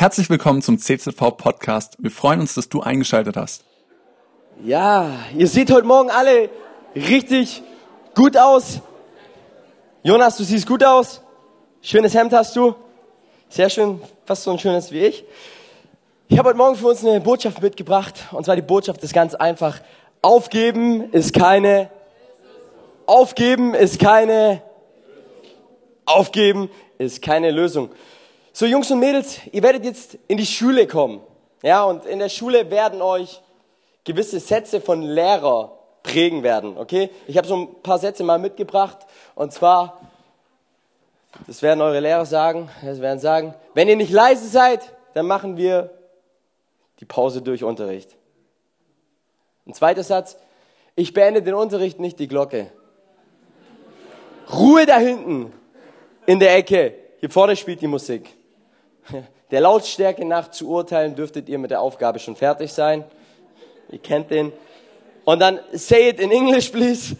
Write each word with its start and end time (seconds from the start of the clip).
Herzlich 0.00 0.30
willkommen 0.30 0.62
zum 0.62 0.78
CZV 0.78 1.36
Podcast. 1.36 1.96
Wir 1.98 2.12
freuen 2.12 2.38
uns, 2.38 2.54
dass 2.54 2.68
du 2.68 2.82
eingeschaltet 2.82 3.36
hast. 3.36 3.64
Ja, 4.62 5.10
ihr 5.36 5.48
seht 5.48 5.72
heute 5.72 5.88
Morgen 5.88 6.08
alle 6.08 6.50
richtig 6.94 7.64
gut 8.14 8.36
aus. 8.36 8.78
Jonas, 10.04 10.36
du 10.36 10.44
siehst 10.44 10.68
gut 10.68 10.84
aus. 10.84 11.20
Schönes 11.82 12.14
Hemd 12.14 12.32
hast 12.32 12.54
du. 12.54 12.76
Sehr 13.48 13.68
schön, 13.68 14.00
fast 14.24 14.44
so 14.44 14.52
ein 14.52 14.60
schönes 14.60 14.92
wie 14.92 15.00
ich. 15.00 15.24
Ich 16.28 16.38
habe 16.38 16.50
heute 16.50 16.58
Morgen 16.58 16.76
für 16.76 16.86
uns 16.86 17.04
eine 17.04 17.20
Botschaft 17.20 17.60
mitgebracht. 17.60 18.28
Und 18.30 18.44
zwar 18.44 18.54
die 18.54 18.62
Botschaft 18.62 19.02
ist 19.02 19.12
ganz 19.12 19.34
einfach. 19.34 19.80
Aufgeben 20.22 21.10
ist 21.10 21.34
keine. 21.34 21.90
Aufgeben 23.04 23.74
ist 23.74 23.98
keine. 23.98 24.62
Aufgeben 26.06 26.70
ist 26.98 27.20
keine 27.20 27.50
Lösung. 27.50 27.90
So, 28.58 28.66
Jungs 28.66 28.90
und 28.90 28.98
Mädels, 28.98 29.38
ihr 29.52 29.62
werdet 29.62 29.84
jetzt 29.84 30.18
in 30.26 30.36
die 30.36 30.44
Schule 30.44 30.88
kommen. 30.88 31.20
Ja, 31.62 31.84
und 31.84 32.04
in 32.06 32.18
der 32.18 32.28
Schule 32.28 32.68
werden 32.72 33.00
euch 33.00 33.40
gewisse 34.02 34.40
Sätze 34.40 34.80
von 34.80 35.00
Lehrer 35.00 35.78
prägen 36.02 36.42
werden, 36.42 36.76
okay? 36.76 37.08
Ich 37.28 37.38
habe 37.38 37.46
so 37.46 37.54
ein 37.54 37.82
paar 37.84 38.00
Sätze 38.00 38.24
mal 38.24 38.40
mitgebracht. 38.40 38.98
Und 39.36 39.52
zwar, 39.52 40.00
das 41.46 41.62
werden 41.62 41.80
eure 41.80 42.00
Lehrer 42.00 42.26
sagen, 42.26 42.68
das 42.82 43.00
werden 43.00 43.20
sagen, 43.20 43.54
wenn 43.74 43.86
ihr 43.86 43.94
nicht 43.94 44.10
leise 44.10 44.48
seid, 44.48 44.92
dann 45.14 45.28
machen 45.28 45.56
wir 45.56 45.96
die 46.98 47.04
Pause 47.04 47.42
durch 47.42 47.62
Unterricht. 47.62 48.16
Ein 49.68 49.74
zweiter 49.74 50.02
Satz, 50.02 50.36
ich 50.96 51.14
beende 51.14 51.42
den 51.42 51.54
Unterricht, 51.54 52.00
nicht 52.00 52.18
die 52.18 52.26
Glocke. 52.26 52.72
Ruhe 54.52 54.84
da 54.84 54.98
hinten 54.98 55.52
in 56.26 56.40
der 56.40 56.56
Ecke. 56.56 56.94
Hier 57.20 57.30
vorne 57.30 57.54
spielt 57.54 57.82
die 57.82 57.86
Musik. 57.86 58.34
Der 59.50 59.60
Lautstärke 59.60 60.24
nach 60.24 60.50
zu 60.50 60.68
urteilen, 60.68 61.14
dürftet 61.14 61.48
ihr 61.48 61.58
mit 61.58 61.70
der 61.70 61.80
Aufgabe 61.80 62.18
schon 62.18 62.36
fertig 62.36 62.72
sein. 62.72 63.04
Ihr 63.90 63.98
kennt 63.98 64.30
den. 64.30 64.52
Und 65.24 65.40
dann 65.40 65.60
say 65.72 66.10
it 66.10 66.20
in 66.20 66.30
English, 66.30 66.68
please. 66.70 67.16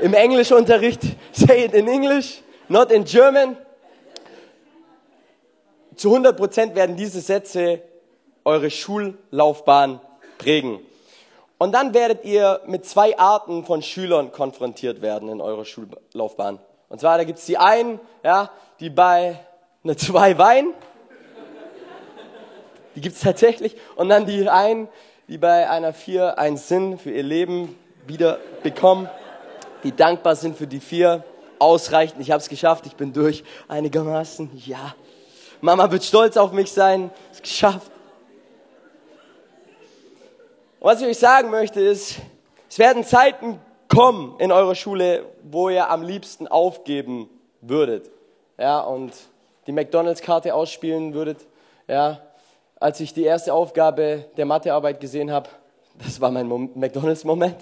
Im 0.00 0.12
Englischunterricht, 0.12 1.00
say 1.32 1.64
it 1.64 1.72
in 1.74 1.88
English, 1.88 2.42
not 2.68 2.90
in 2.90 3.04
German. 3.04 3.56
Zu 5.96 6.08
100 6.10 6.36
Prozent 6.36 6.74
werden 6.74 6.96
diese 6.96 7.20
Sätze 7.20 7.80
eure 8.44 8.70
Schullaufbahn 8.70 10.00
prägen. 10.38 10.80
Und 11.56 11.72
dann 11.72 11.94
werdet 11.94 12.24
ihr 12.24 12.60
mit 12.66 12.84
zwei 12.84 13.16
Arten 13.16 13.64
von 13.64 13.80
Schülern 13.80 14.32
konfrontiert 14.32 15.00
werden 15.00 15.28
in 15.28 15.40
eurer 15.40 15.64
Schullaufbahn. 15.64 16.58
Und 16.88 17.00
zwar, 17.00 17.16
da 17.16 17.24
gibt's 17.24 17.46
die 17.46 17.56
einen, 17.56 18.00
ja, 18.22 18.50
die 18.80 18.90
bei 18.90 19.38
eine 19.84 19.96
zwei 19.96 20.38
Wein. 20.38 20.68
Die 22.94 23.00
gibt's 23.00 23.20
tatsächlich. 23.20 23.76
Und 23.96 24.08
dann 24.08 24.24
die 24.24 24.48
einen, 24.48 24.88
die 25.28 25.36
bei 25.36 25.68
einer 25.68 25.92
vier 25.92 26.38
einen 26.38 26.56
Sinn 26.56 26.98
für 26.98 27.10
ihr 27.10 27.22
Leben 27.22 27.78
wieder 28.06 28.38
bekommen, 28.62 29.08
die 29.82 29.94
dankbar 29.94 30.36
sind 30.36 30.56
für 30.56 30.66
die 30.66 30.80
vier. 30.80 31.24
Ausreichend, 31.58 32.20
ich 32.20 32.30
habe 32.30 32.40
es 32.40 32.48
geschafft, 32.48 32.84
ich 32.86 32.96
bin 32.96 33.12
durch 33.12 33.44
einigermaßen. 33.68 34.50
Ja, 34.66 34.94
Mama 35.60 35.90
wird 35.90 36.02
stolz 36.02 36.36
auf 36.36 36.52
mich 36.52 36.72
sein, 36.72 37.10
es 37.32 37.40
geschafft. 37.40 37.90
Und 40.80 40.90
was 40.90 41.00
ich 41.00 41.06
euch 41.06 41.18
sagen 41.18 41.50
möchte 41.50 41.80
ist, 41.80 42.16
es 42.68 42.78
werden 42.78 43.04
Zeiten 43.04 43.60
kommen 43.88 44.38
in 44.40 44.50
eurer 44.50 44.74
Schule, 44.74 45.24
wo 45.42 45.68
ihr 45.68 45.88
am 45.88 46.02
liebsten 46.02 46.48
aufgeben 46.48 47.30
würdet. 47.60 48.10
Ja, 48.58 48.80
und 48.80 49.12
die 49.66 49.72
McDonalds-Karte 49.72 50.54
ausspielen 50.54 51.14
würdet. 51.14 51.46
Ja, 51.88 52.20
als 52.78 53.00
ich 53.00 53.14
die 53.14 53.24
erste 53.24 53.52
Aufgabe 53.54 54.26
der 54.36 54.46
Mathearbeit 54.46 55.00
gesehen 55.00 55.30
habe, 55.30 55.48
das 56.04 56.20
war 56.20 56.30
mein 56.30 56.48
McDonalds-Moment. 56.74 57.56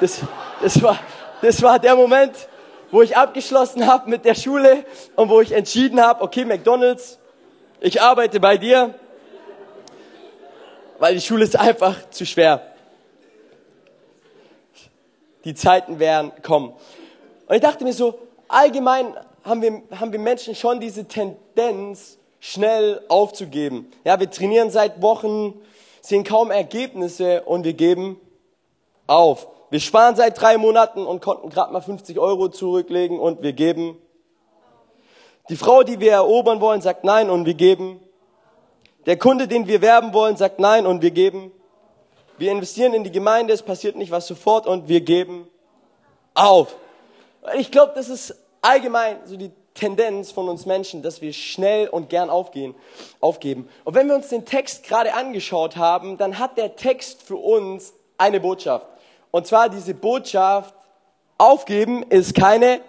Das, 0.00 0.20
das, 0.62 0.82
war, 0.82 0.98
das 1.42 1.62
war 1.62 1.78
der 1.78 1.96
Moment, 1.96 2.48
wo 2.90 3.02
ich 3.02 3.16
abgeschlossen 3.16 3.86
habe 3.86 4.08
mit 4.08 4.24
der 4.24 4.34
Schule 4.34 4.84
und 5.16 5.28
wo 5.28 5.40
ich 5.40 5.52
entschieden 5.52 6.00
habe, 6.00 6.22
okay, 6.22 6.44
McDonalds, 6.44 7.18
ich 7.80 8.00
arbeite 8.00 8.40
bei 8.40 8.56
dir, 8.56 8.94
weil 10.98 11.14
die 11.14 11.20
Schule 11.20 11.44
ist 11.44 11.56
einfach 11.56 12.08
zu 12.10 12.24
schwer. 12.24 12.62
Die 15.44 15.54
Zeiten 15.54 15.98
werden 15.98 16.32
kommen. 16.42 16.72
Und 17.46 17.54
ich 17.54 17.60
dachte 17.60 17.84
mir 17.84 17.92
so, 17.92 18.18
allgemein 18.48 19.14
haben 19.46 19.62
wir, 19.62 19.82
haben 19.98 20.12
wir 20.12 20.18
Menschen 20.18 20.54
schon 20.54 20.80
diese 20.80 21.06
Tendenz, 21.06 22.18
schnell 22.40 23.00
aufzugeben. 23.08 23.90
Ja, 24.04 24.20
wir 24.20 24.30
trainieren 24.30 24.70
seit 24.70 25.00
Wochen, 25.00 25.54
sehen 26.00 26.24
kaum 26.24 26.50
Ergebnisse 26.50 27.42
und 27.42 27.64
wir 27.64 27.72
geben 27.72 28.20
auf. 29.06 29.48
Wir 29.70 29.80
sparen 29.80 30.16
seit 30.16 30.40
drei 30.40 30.58
Monaten 30.58 31.06
und 31.06 31.22
konnten 31.22 31.48
gerade 31.48 31.72
mal 31.72 31.80
50 31.80 32.18
Euro 32.18 32.48
zurücklegen 32.48 33.18
und 33.18 33.42
wir 33.42 33.52
geben. 33.52 33.96
Die 35.48 35.56
Frau, 35.56 35.82
die 35.82 35.98
wir 36.00 36.12
erobern 36.12 36.60
wollen, 36.60 36.82
sagt 36.82 37.04
nein 37.04 37.30
und 37.30 37.46
wir 37.46 37.54
geben. 37.54 38.00
Der 39.06 39.16
Kunde, 39.16 39.48
den 39.48 39.66
wir 39.66 39.80
werben 39.80 40.12
wollen, 40.12 40.36
sagt 40.36 40.58
nein 40.58 40.86
und 40.86 41.02
wir 41.02 41.12
geben. 41.12 41.52
Wir 42.38 42.52
investieren 42.52 42.94
in 42.94 43.04
die 43.04 43.12
Gemeinde, 43.12 43.54
es 43.54 43.62
passiert 43.62 43.96
nicht 43.96 44.10
was 44.10 44.26
sofort 44.26 44.66
und 44.66 44.88
wir 44.88 45.00
geben 45.00 45.48
auf. 46.34 46.76
Ich 47.56 47.70
glaube, 47.70 47.92
das 47.94 48.08
ist 48.08 48.34
allgemein 48.66 49.18
so 49.24 49.36
die 49.36 49.52
Tendenz 49.74 50.32
von 50.32 50.48
uns 50.48 50.66
Menschen, 50.66 51.02
dass 51.02 51.20
wir 51.20 51.32
schnell 51.32 51.88
und 51.88 52.08
gern 52.08 52.30
aufgehen, 52.30 52.74
aufgeben. 53.20 53.68
Und 53.84 53.94
wenn 53.94 54.08
wir 54.08 54.14
uns 54.14 54.28
den 54.28 54.44
Text 54.44 54.84
gerade 54.84 55.14
angeschaut 55.14 55.76
haben, 55.76 56.16
dann 56.16 56.38
hat 56.38 56.56
der 56.58 56.76
Text 56.76 57.22
für 57.22 57.36
uns 57.36 57.92
eine 58.18 58.40
Botschaft. 58.40 58.86
Und 59.30 59.46
zwar 59.46 59.68
diese 59.68 59.94
Botschaft, 59.94 60.74
aufgeben 61.38 62.02
ist 62.08 62.34
keine 62.34 62.80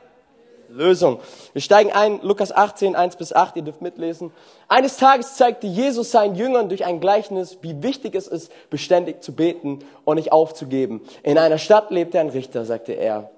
Lösung. 0.70 1.20
Wir 1.54 1.62
steigen 1.62 1.92
ein, 1.92 2.22
Lukas 2.22 2.52
18, 2.52 2.96
1 2.96 3.18
bis 3.18 3.34
8, 3.34 3.58
ihr 3.58 3.62
dürft 3.62 3.82
mitlesen. 3.82 4.32
Eines 4.68 4.98
Tages 4.98 5.36
zeigte 5.36 5.68
Jesus 5.68 6.12
seinen 6.12 6.36
Jüngern 6.36 6.70
durch 6.70 6.86
ein 6.86 7.00
Gleichnis, 7.00 7.58
wie 7.62 7.84
wichtig 7.84 8.16
es 8.16 8.28
ist, 8.28 8.52
beständig 8.70 9.22
zu 9.22 9.34
beten 9.34 9.80
und 10.06 10.16
nicht 10.16 10.32
aufzugeben. 10.32 11.02
In 11.24 11.38
einer 11.38 11.58
Stadt 11.58 11.92
lebte 11.92 12.20
ein 12.20 12.30
Richter, 12.30 12.66
sagte 12.66 12.94
er. 12.94 13.30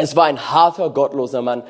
Es 0.00 0.14
war 0.14 0.24
ein 0.24 0.50
harter, 0.52 0.90
gottloser 0.90 1.42
Mann, 1.42 1.64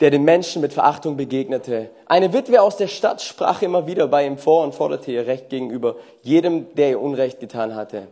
der 0.00 0.10
den 0.10 0.24
Menschen 0.24 0.60
mit 0.60 0.74
Verachtung 0.74 1.16
begegnete. 1.16 1.88
Eine 2.06 2.34
Witwe 2.34 2.60
aus 2.60 2.76
der 2.76 2.88
Stadt 2.88 3.22
sprach 3.22 3.62
immer 3.62 3.86
wieder 3.86 4.08
bei 4.08 4.26
ihm 4.26 4.36
vor 4.36 4.62
und 4.62 4.74
forderte 4.74 5.10
ihr 5.10 5.26
Recht 5.26 5.48
gegenüber 5.48 5.96
jedem, 6.20 6.74
der 6.74 6.90
ihr 6.90 7.00
Unrecht 7.00 7.40
getan 7.40 7.74
hatte. 7.74 8.08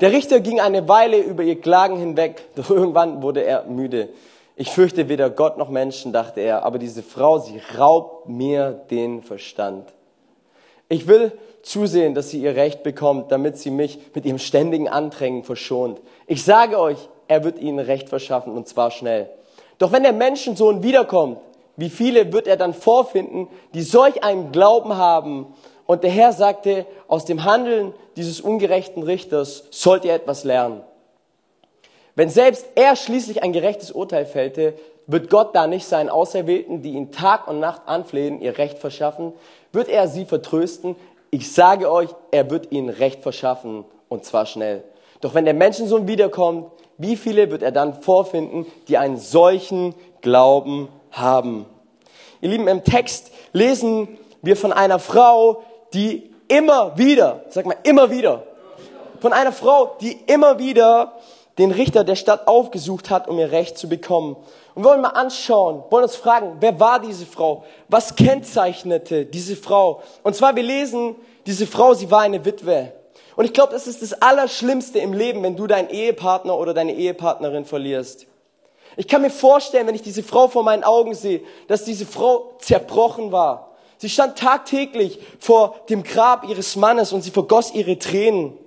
Der 0.00 0.10
Richter 0.10 0.40
ging 0.40 0.58
eine 0.58 0.88
Weile 0.88 1.18
über 1.18 1.42
ihr 1.42 1.60
Klagen 1.60 1.98
hinweg, 1.98 2.42
doch 2.54 2.70
irgendwann 2.70 3.22
wurde 3.22 3.44
er 3.44 3.64
müde. 3.64 4.08
Ich 4.56 4.70
fürchte 4.70 5.10
weder 5.10 5.28
Gott 5.28 5.58
noch 5.58 5.68
Menschen, 5.68 6.12
dachte 6.14 6.40
er, 6.40 6.64
aber 6.64 6.78
diese 6.78 7.02
Frau, 7.02 7.40
sie 7.40 7.60
raubt 7.76 8.28
mir 8.28 8.72
den 8.90 9.22
Verstand. 9.22 9.92
Ich 10.88 11.06
will 11.06 11.32
zusehen, 11.62 12.14
dass 12.14 12.30
sie 12.30 12.40
ihr 12.40 12.56
Recht 12.56 12.82
bekommt, 12.82 13.32
damit 13.32 13.58
sie 13.58 13.70
mich 13.70 13.98
mit 14.14 14.24
ihrem 14.24 14.38
ständigen 14.38 14.88
Andrängen 14.88 15.44
verschont. 15.44 16.00
Ich 16.26 16.42
sage 16.44 16.78
euch, 16.78 17.08
er 17.32 17.44
wird 17.44 17.58
ihnen 17.58 17.78
Recht 17.78 18.10
verschaffen 18.10 18.52
und 18.54 18.68
zwar 18.68 18.90
schnell. 18.90 19.30
Doch 19.78 19.90
wenn 19.90 20.02
der 20.02 20.12
Menschensohn 20.12 20.82
wiederkommt, 20.82 21.38
wie 21.76 21.88
viele 21.88 22.30
wird 22.30 22.46
er 22.46 22.58
dann 22.58 22.74
vorfinden, 22.74 23.48
die 23.72 23.80
solch 23.80 24.22
einen 24.22 24.52
Glauben 24.52 24.96
haben? 24.96 25.46
Und 25.86 26.04
der 26.04 26.10
Herr 26.10 26.32
sagte, 26.32 26.84
aus 27.08 27.24
dem 27.24 27.44
Handeln 27.44 27.94
dieses 28.16 28.42
ungerechten 28.42 29.02
Richters 29.02 29.64
sollt 29.70 30.04
ihr 30.04 30.12
etwas 30.12 30.44
lernen. 30.44 30.82
Wenn 32.14 32.28
selbst 32.28 32.66
er 32.74 32.96
schließlich 32.96 33.42
ein 33.42 33.54
gerechtes 33.54 33.90
Urteil 33.90 34.26
fällte, 34.26 34.74
wird 35.06 35.30
Gott 35.30 35.54
da 35.54 35.66
nicht 35.66 35.86
seinen 35.86 36.10
Auserwählten, 36.10 36.82
die 36.82 36.92
ihn 36.92 37.10
Tag 37.10 37.48
und 37.48 37.58
Nacht 37.58 37.82
anflehen, 37.86 38.42
ihr 38.42 38.58
Recht 38.58 38.78
verschaffen? 38.78 39.32
Wird 39.72 39.88
er 39.88 40.06
sie 40.06 40.26
vertrösten? 40.26 40.96
Ich 41.30 41.50
sage 41.50 41.90
euch, 41.90 42.10
er 42.30 42.50
wird 42.50 42.70
ihnen 42.72 42.90
Recht 42.90 43.22
verschaffen 43.22 43.86
und 44.10 44.26
zwar 44.26 44.44
schnell. 44.44 44.84
Doch 45.22 45.34
wenn 45.34 45.46
der 45.46 45.54
Menschensohn 45.54 46.06
wiederkommt, 46.06 46.70
wie 47.02 47.16
viele 47.16 47.50
wird 47.50 47.62
er 47.62 47.72
dann 47.72 48.02
vorfinden, 48.02 48.66
die 48.88 48.98
einen 48.98 49.18
solchen 49.18 49.94
Glauben 50.20 50.88
haben? 51.10 51.66
Ihr 52.40 52.50
Lieben, 52.50 52.68
im 52.68 52.84
Text 52.84 53.30
lesen 53.52 54.18
wir 54.42 54.56
von 54.56 54.72
einer 54.72 54.98
Frau, 54.98 55.62
die 55.94 56.30
immer 56.48 56.96
wieder, 56.98 57.44
sag 57.48 57.66
mal 57.66 57.76
immer 57.84 58.10
wieder, 58.10 58.44
von 59.20 59.32
einer 59.32 59.52
Frau, 59.52 59.96
die 60.00 60.18
immer 60.26 60.58
wieder 60.58 61.12
den 61.58 61.70
Richter 61.70 62.02
der 62.02 62.16
Stadt 62.16 62.48
aufgesucht 62.48 63.10
hat, 63.10 63.28
um 63.28 63.38
ihr 63.38 63.52
Recht 63.52 63.78
zu 63.78 63.88
bekommen. 63.88 64.36
Und 64.74 64.84
wir 64.84 64.90
wollen 64.90 65.02
mal 65.02 65.10
anschauen, 65.10 65.84
wollen 65.90 66.04
uns 66.04 66.16
fragen, 66.16 66.56
wer 66.60 66.80
war 66.80 66.98
diese 66.98 67.26
Frau? 67.26 67.64
Was 67.88 68.16
kennzeichnete 68.16 69.26
diese 69.26 69.54
Frau? 69.54 70.02
Und 70.22 70.34
zwar, 70.34 70.56
wir 70.56 70.62
lesen, 70.62 71.14
diese 71.46 71.66
Frau, 71.66 71.94
sie 71.94 72.10
war 72.10 72.22
eine 72.22 72.44
Witwe. 72.44 72.92
Und 73.36 73.44
ich 73.44 73.52
glaube, 73.52 73.72
das 73.72 73.86
ist 73.86 74.02
das 74.02 74.20
Allerschlimmste 74.20 74.98
im 74.98 75.12
Leben, 75.12 75.42
wenn 75.42 75.56
du 75.56 75.66
deinen 75.66 75.88
Ehepartner 75.88 76.58
oder 76.58 76.74
deine 76.74 76.94
Ehepartnerin 76.94 77.64
verlierst. 77.64 78.26
Ich 78.96 79.08
kann 79.08 79.22
mir 79.22 79.30
vorstellen, 79.30 79.86
wenn 79.86 79.94
ich 79.94 80.02
diese 80.02 80.22
Frau 80.22 80.48
vor 80.48 80.62
meinen 80.64 80.84
Augen 80.84 81.14
sehe, 81.14 81.40
dass 81.68 81.84
diese 81.84 82.04
Frau 82.04 82.54
zerbrochen 82.58 83.32
war. 83.32 83.70
Sie 83.96 84.08
stand 84.08 84.36
tagtäglich 84.36 85.20
vor 85.38 85.76
dem 85.88 86.02
Grab 86.02 86.48
ihres 86.48 86.76
Mannes 86.76 87.12
und 87.12 87.22
sie 87.22 87.30
vergoss 87.30 87.72
ihre 87.72 87.98
Tränen, 87.98 88.58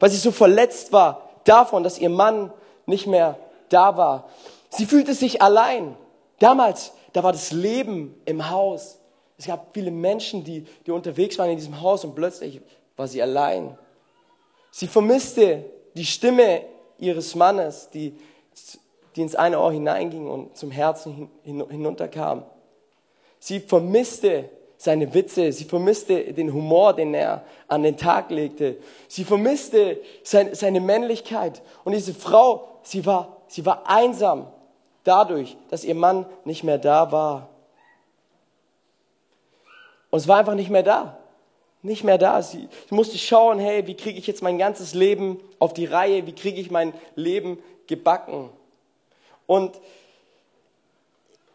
weil 0.00 0.10
sie 0.10 0.16
so 0.16 0.32
verletzt 0.32 0.92
war 0.92 1.28
davon, 1.44 1.84
dass 1.84 1.98
ihr 1.98 2.08
Mann 2.08 2.52
nicht 2.86 3.06
mehr 3.06 3.38
da 3.68 3.96
war. 3.96 4.28
Sie 4.70 4.86
fühlte 4.86 5.14
sich 5.14 5.42
allein. 5.42 5.96
Damals, 6.38 6.92
da 7.12 7.22
war 7.22 7.32
das 7.32 7.52
Leben 7.52 8.20
im 8.24 8.50
Haus. 8.50 8.98
Es 9.38 9.46
gab 9.46 9.74
viele 9.74 9.90
Menschen, 9.90 10.44
die, 10.44 10.66
die 10.86 10.90
unterwegs 10.90 11.38
waren 11.38 11.50
in 11.50 11.56
diesem 11.56 11.80
Haus 11.80 12.04
und 12.04 12.14
plötzlich 12.14 12.60
war 12.96 13.06
sie 13.06 13.22
allein. 13.22 13.76
Sie 14.72 14.86
vermisste 14.86 15.66
die 15.94 16.04
Stimme 16.06 16.62
ihres 16.98 17.34
Mannes, 17.34 17.90
die, 17.90 18.18
die 19.14 19.20
ins 19.20 19.36
eine 19.36 19.60
Ohr 19.60 19.70
hineinging 19.70 20.26
und 20.26 20.56
zum 20.56 20.70
Herzen 20.70 21.30
hin, 21.44 21.64
hinunterkam. 21.68 22.44
Sie 23.38 23.60
vermisste 23.60 24.48
seine 24.78 25.12
Witze, 25.12 25.52
sie 25.52 25.64
vermisste 25.64 26.32
den 26.32 26.52
Humor, 26.52 26.94
den 26.94 27.12
er 27.12 27.44
an 27.68 27.82
den 27.82 27.98
Tag 27.98 28.30
legte. 28.30 28.78
Sie 29.08 29.24
vermisste 29.24 30.00
seine, 30.24 30.54
seine 30.54 30.80
Männlichkeit. 30.80 31.60
Und 31.84 31.92
diese 31.92 32.14
Frau, 32.14 32.80
sie 32.82 33.04
war, 33.04 33.42
sie 33.48 33.66
war 33.66 33.82
einsam 33.86 34.46
dadurch, 35.04 35.56
dass 35.68 35.84
ihr 35.84 35.94
Mann 35.94 36.24
nicht 36.44 36.64
mehr 36.64 36.78
da 36.78 37.12
war. 37.12 37.50
Und 40.10 40.18
es 40.18 40.28
war 40.28 40.38
einfach 40.38 40.54
nicht 40.54 40.70
mehr 40.70 40.82
da. 40.82 41.21
Nicht 41.82 42.04
mehr 42.04 42.18
da. 42.18 42.40
Sie, 42.42 42.68
sie 42.88 42.94
musste 42.94 43.18
schauen, 43.18 43.58
hey, 43.58 43.86
wie 43.86 43.94
kriege 43.94 44.18
ich 44.18 44.26
jetzt 44.26 44.42
mein 44.42 44.58
ganzes 44.58 44.94
Leben 44.94 45.40
auf 45.58 45.74
die 45.74 45.84
Reihe? 45.84 46.26
Wie 46.26 46.34
kriege 46.34 46.60
ich 46.60 46.70
mein 46.70 46.94
Leben 47.16 47.58
gebacken? 47.88 48.50
Und 49.46 49.72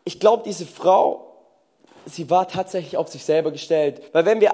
ich 0.03 0.19
glaube, 0.19 0.43
diese 0.45 0.65
Frau, 0.65 1.25
sie 2.05 2.29
war 2.29 2.47
tatsächlich 2.47 2.97
auf 2.97 3.07
sich 3.07 3.23
selber 3.23 3.51
gestellt. 3.51 4.01
Weil 4.11 4.25
wenn 4.25 4.41
wir 4.41 4.53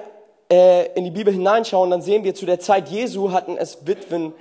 äh, 0.50 0.92
in 0.94 1.04
die 1.04 1.10
Bibel 1.10 1.32
hineinschauen, 1.32 1.90
dann 1.90 2.02
sehen 2.02 2.24
wir, 2.24 2.34
zu 2.34 2.46
der 2.46 2.60
Zeit 2.60 2.88
Jesu 2.88 3.32
hatten 3.32 3.56
es 3.56 3.86
Witwen 3.86 4.32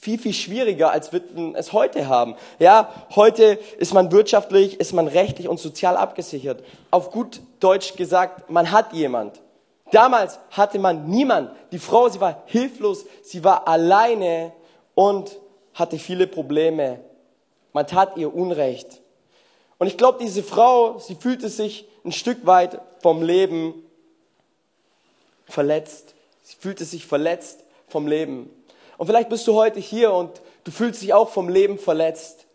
viel, 0.00 0.18
viel 0.18 0.32
schwieriger, 0.32 0.90
als 0.90 1.12
Witwen 1.12 1.54
es 1.54 1.72
heute 1.72 2.08
haben. 2.08 2.34
Ja, 2.58 2.92
heute 3.14 3.58
ist 3.78 3.94
man 3.94 4.10
wirtschaftlich, 4.10 4.80
ist 4.80 4.92
man 4.92 5.06
rechtlich 5.06 5.46
und 5.46 5.60
sozial 5.60 5.96
abgesichert. 5.96 6.64
Auf 6.90 7.12
gut 7.12 7.40
Deutsch 7.60 7.94
gesagt, 7.94 8.50
man 8.50 8.72
hat 8.72 8.92
jemand. 8.92 9.40
Damals 9.92 10.40
hatte 10.50 10.78
man 10.78 11.06
niemand. 11.08 11.52
Die 11.70 11.78
Frau, 11.78 12.08
sie 12.08 12.20
war 12.20 12.42
hilflos, 12.46 13.04
sie 13.22 13.44
war 13.44 13.68
alleine 13.68 14.52
und 14.94 15.38
hatte 15.74 15.98
viele 15.98 16.26
Probleme. 16.26 17.00
Man 17.74 17.86
tat 17.86 18.16
ihr 18.16 18.34
Unrecht. 18.34 19.02
Und 19.78 19.86
ich 19.86 19.98
glaube, 19.98 20.18
diese 20.20 20.42
Frau, 20.42 20.98
sie 20.98 21.14
fühlte 21.14 21.48
sich 21.48 21.86
ein 22.04 22.12
Stück 22.12 22.46
weit 22.46 22.80
vom 23.00 23.22
Leben 23.22 23.74
verletzt. 25.44 26.14
Sie 26.42 26.56
fühlte 26.56 26.86
sich 26.86 27.06
verletzt 27.06 27.62
vom 27.88 28.06
Leben. 28.06 28.48
Und 28.96 29.06
vielleicht 29.06 29.28
bist 29.28 29.46
du 29.46 29.54
heute 29.54 29.78
hier 29.78 30.12
und 30.12 30.40
du 30.64 30.70
fühlst 30.70 31.02
dich 31.02 31.12
auch 31.12 31.28
vom 31.28 31.50
Leben 31.50 31.78
verletzt, 31.78 32.46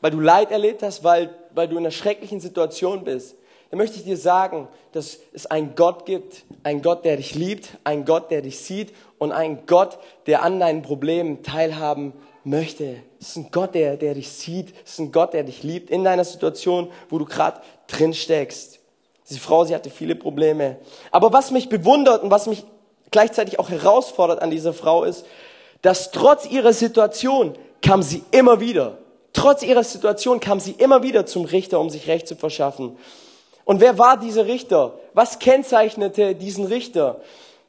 weil 0.00 0.12
du 0.12 0.20
Leid 0.20 0.52
erlebt 0.52 0.84
hast, 0.84 1.02
weil, 1.02 1.34
weil 1.52 1.66
du 1.66 1.72
in 1.72 1.78
einer 1.78 1.90
schrecklichen 1.90 2.40
Situation 2.40 3.02
bist. 3.02 3.34
Dann 3.70 3.78
möchte 3.78 3.96
ich 3.96 4.04
dir 4.04 4.16
sagen, 4.16 4.68
dass 4.92 5.18
es 5.32 5.46
einen 5.46 5.76
Gott 5.76 6.04
gibt, 6.04 6.44
einen 6.64 6.82
Gott, 6.82 7.04
der 7.04 7.16
dich 7.16 7.36
liebt, 7.36 7.78
einen 7.84 8.04
Gott, 8.04 8.30
der 8.30 8.42
dich 8.42 8.58
sieht 8.58 8.92
und 9.18 9.30
einen 9.30 9.64
Gott, 9.66 9.98
der 10.26 10.42
an 10.42 10.58
deinen 10.58 10.82
Problemen 10.82 11.44
teilhaben 11.44 12.12
möchte. 12.42 12.96
Es 13.20 13.28
ist 13.28 13.36
ein 13.36 13.50
Gott, 13.52 13.74
der, 13.74 13.96
der 13.96 14.14
dich 14.14 14.28
sieht. 14.30 14.74
Es 14.84 14.92
ist 14.92 14.98
ein 14.98 15.12
Gott, 15.12 15.34
der 15.34 15.44
dich 15.44 15.62
liebt 15.62 15.88
in 15.88 16.02
deiner 16.02 16.24
Situation, 16.24 16.90
wo 17.08 17.18
du 17.18 17.24
gerade 17.24 17.60
drin 17.86 18.12
steckst. 18.12 18.80
Diese 19.28 19.38
Frau, 19.38 19.64
sie 19.64 19.74
hatte 19.74 19.90
viele 19.90 20.16
Probleme. 20.16 20.78
Aber 21.12 21.32
was 21.32 21.52
mich 21.52 21.68
bewundert 21.68 22.24
und 22.24 22.30
was 22.32 22.48
mich 22.48 22.64
gleichzeitig 23.12 23.60
auch 23.60 23.70
herausfordert 23.70 24.42
an 24.42 24.50
dieser 24.50 24.72
Frau 24.72 25.04
ist, 25.04 25.24
dass 25.82 26.10
trotz 26.10 26.46
ihrer 26.46 26.72
Situation 26.72 27.54
kam 27.82 28.02
sie 28.02 28.24
immer 28.32 28.58
wieder. 28.58 28.98
Trotz 29.32 29.62
ihrer 29.62 29.84
Situation 29.84 30.40
kam 30.40 30.58
sie 30.58 30.72
immer 30.72 31.04
wieder 31.04 31.24
zum 31.24 31.44
Richter, 31.44 31.78
um 31.78 31.88
sich 31.88 32.08
Recht 32.08 32.26
zu 32.26 32.34
verschaffen. 32.34 32.96
Und 33.70 33.80
wer 33.80 33.98
war 33.98 34.16
dieser 34.16 34.46
Richter? 34.46 34.94
Was 35.14 35.38
kennzeichnete 35.38 36.34
diesen 36.34 36.66
Richter? 36.66 37.20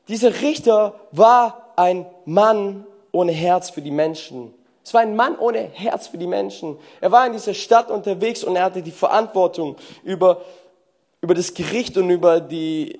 Dieser 0.07 0.41
Richter 0.41 0.95
war 1.11 1.73
ein 1.75 2.07
Mann 2.25 2.87
ohne 3.11 3.31
Herz 3.31 3.69
für 3.69 3.83
die 3.83 3.91
Menschen. 3.91 4.51
Es 4.83 4.95
war 4.95 5.01
ein 5.01 5.15
Mann 5.15 5.37
ohne 5.37 5.59
Herz 5.59 6.07
für 6.07 6.17
die 6.17 6.25
Menschen. 6.25 6.79
Er 7.01 7.11
war 7.11 7.27
in 7.27 7.33
dieser 7.33 7.53
Stadt 7.53 7.91
unterwegs 7.91 8.43
und 8.43 8.55
er 8.55 8.63
hatte 8.63 8.81
die 8.81 8.89
Verantwortung 8.89 9.75
über, 10.03 10.41
über 11.21 11.35
das 11.35 11.53
Gericht 11.53 11.95
und 11.97 12.09
über 12.09 12.41
die 12.41 12.99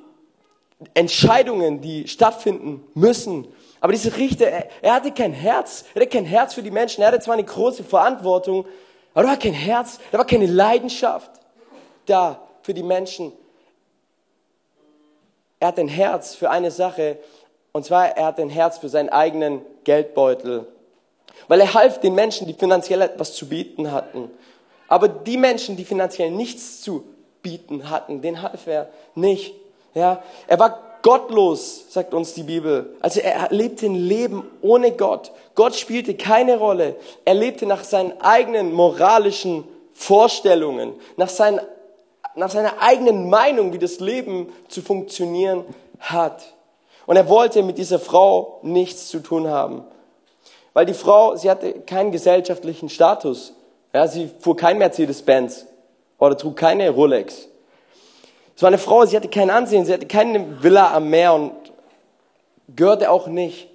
Entscheidungen, 0.94 1.82
die 1.82 2.08
stattfinden 2.08 2.84
müssen. 2.94 3.48
Aber 3.80 3.94
dieser 3.94 4.16
Richter, 4.16 4.46
er, 4.46 4.68
er 4.84 4.94
hatte 4.94 5.12
kein 5.12 5.34
Herz. 5.34 5.86
Er 5.96 6.02
hatte 6.02 6.12
kein 6.12 6.26
Herz 6.26 6.54
für 6.54 6.62
die 6.62 6.70
Menschen. 6.70 7.02
Er 7.02 7.08
hatte 7.08 7.20
zwar 7.20 7.34
eine 7.34 7.46
große 7.46 7.84
Verantwortung, 7.84 8.64
aber 9.16 9.24
er 9.24 9.30
war 9.32 9.38
kein 9.38 9.54
Herz, 9.54 9.98
da 10.12 10.20
war 10.20 10.28
keine 10.28 10.46
Leidenschaft 10.46 11.32
da 12.06 12.40
für 12.64 12.74
die 12.74 12.84
Menschen. 12.84 13.32
Er 15.60 15.70
hat 15.70 15.80
ein 15.80 15.88
Herz 15.88 16.36
für 16.36 16.50
eine 16.50 16.72
Sache, 16.72 17.18
und 17.72 17.86
zwar 17.86 18.18
er 18.18 18.26
hat 18.26 18.40
ein 18.40 18.50
Herz 18.50 18.80
für 18.80 18.90
seinen 18.90 19.10
eigenen 19.10 19.62
Geldbeutel. 19.84 20.68
Weil 21.48 21.62
er 21.62 21.74
half 21.74 22.00
den 22.00 22.16
Menschen, 22.16 22.48
die 22.48 22.54
finanziell 22.54 23.02
etwas 23.02 23.34
zu 23.34 23.48
bieten 23.48 23.92
hatten. 23.92 24.30
Aber 24.88 25.08
die 25.08 25.38
Menschen, 25.38 25.78
die 25.78 25.86
finanziell 25.86 26.32
nichts 26.32 26.82
zu 26.82 27.04
bieten 27.42 27.90
hatten, 27.90 28.22
den 28.22 28.42
half 28.42 28.68
er 28.68 28.90
nicht. 29.16 29.56
Ja, 29.94 30.22
er 30.48 30.60
war 30.60 30.80
gottlos, 31.02 31.86
sagt 31.90 32.14
uns 32.14 32.34
die 32.34 32.44
Bibel. 32.44 32.96
Also 33.02 33.20
er 33.20 33.48
lebte 33.50 33.86
ein 33.86 33.96
Leben 33.96 34.44
ohne 34.62 34.92
Gott. 34.92 35.32
Gott 35.56 35.76
spielte 35.76 36.16
keine 36.16 36.58
Rolle. 36.58 36.96
Er 37.26 37.34
lebte 37.34 37.66
nach 37.66 37.84
seinen 37.84 38.20
eigenen 38.22 38.74
moralischen 38.74 39.64
Vorstellungen, 39.94 40.94
nach, 41.18 41.30
seinen, 41.30 41.60
nach 42.36 42.50
seiner 42.50 42.82
eigenen 42.82 43.30
Meinung, 43.30 43.74
wie 43.74 43.80
das 43.80 44.00
Leben 44.00 44.52
zu 44.68 44.82
funktionieren 44.82 45.66
hat. 46.00 46.54
Und 47.06 47.16
er 47.16 47.28
wollte 47.28 47.64
mit 47.64 47.78
dieser 47.78 48.00
Frau 48.00 48.60
nichts 48.62 49.10
zu 49.10 49.20
tun 49.20 49.48
haben. 49.48 49.84
Weil 50.74 50.86
die 50.86 50.94
Frau, 50.94 51.36
sie 51.36 51.50
hatte 51.50 51.74
keinen 51.82 52.12
gesellschaftlichen 52.12 52.90
Status. 52.90 53.54
Ja, 53.94 54.08
sie 54.08 54.30
fuhr 54.40 54.56
kein 54.56 54.78
Mercedes-Benz 54.78 55.66
oder 56.18 56.38
trug 56.38 56.56
keine 56.56 56.90
Rolex. 56.90 57.48
Es 58.56 58.62
war 58.62 58.68
eine 58.68 58.78
Frau, 58.78 59.06
sie 59.06 59.18
hatte 59.18 59.28
kein 59.28 59.50
Ansehen, 59.50 59.86
sie 59.86 59.94
hatte 59.94 60.08
keine 60.08 60.64
Villa 60.64 60.94
am 60.94 61.10
Meer 61.10 61.34
und 61.34 61.52
gehörte 62.74 63.10
auch 63.10 63.28
nicht 63.28 63.68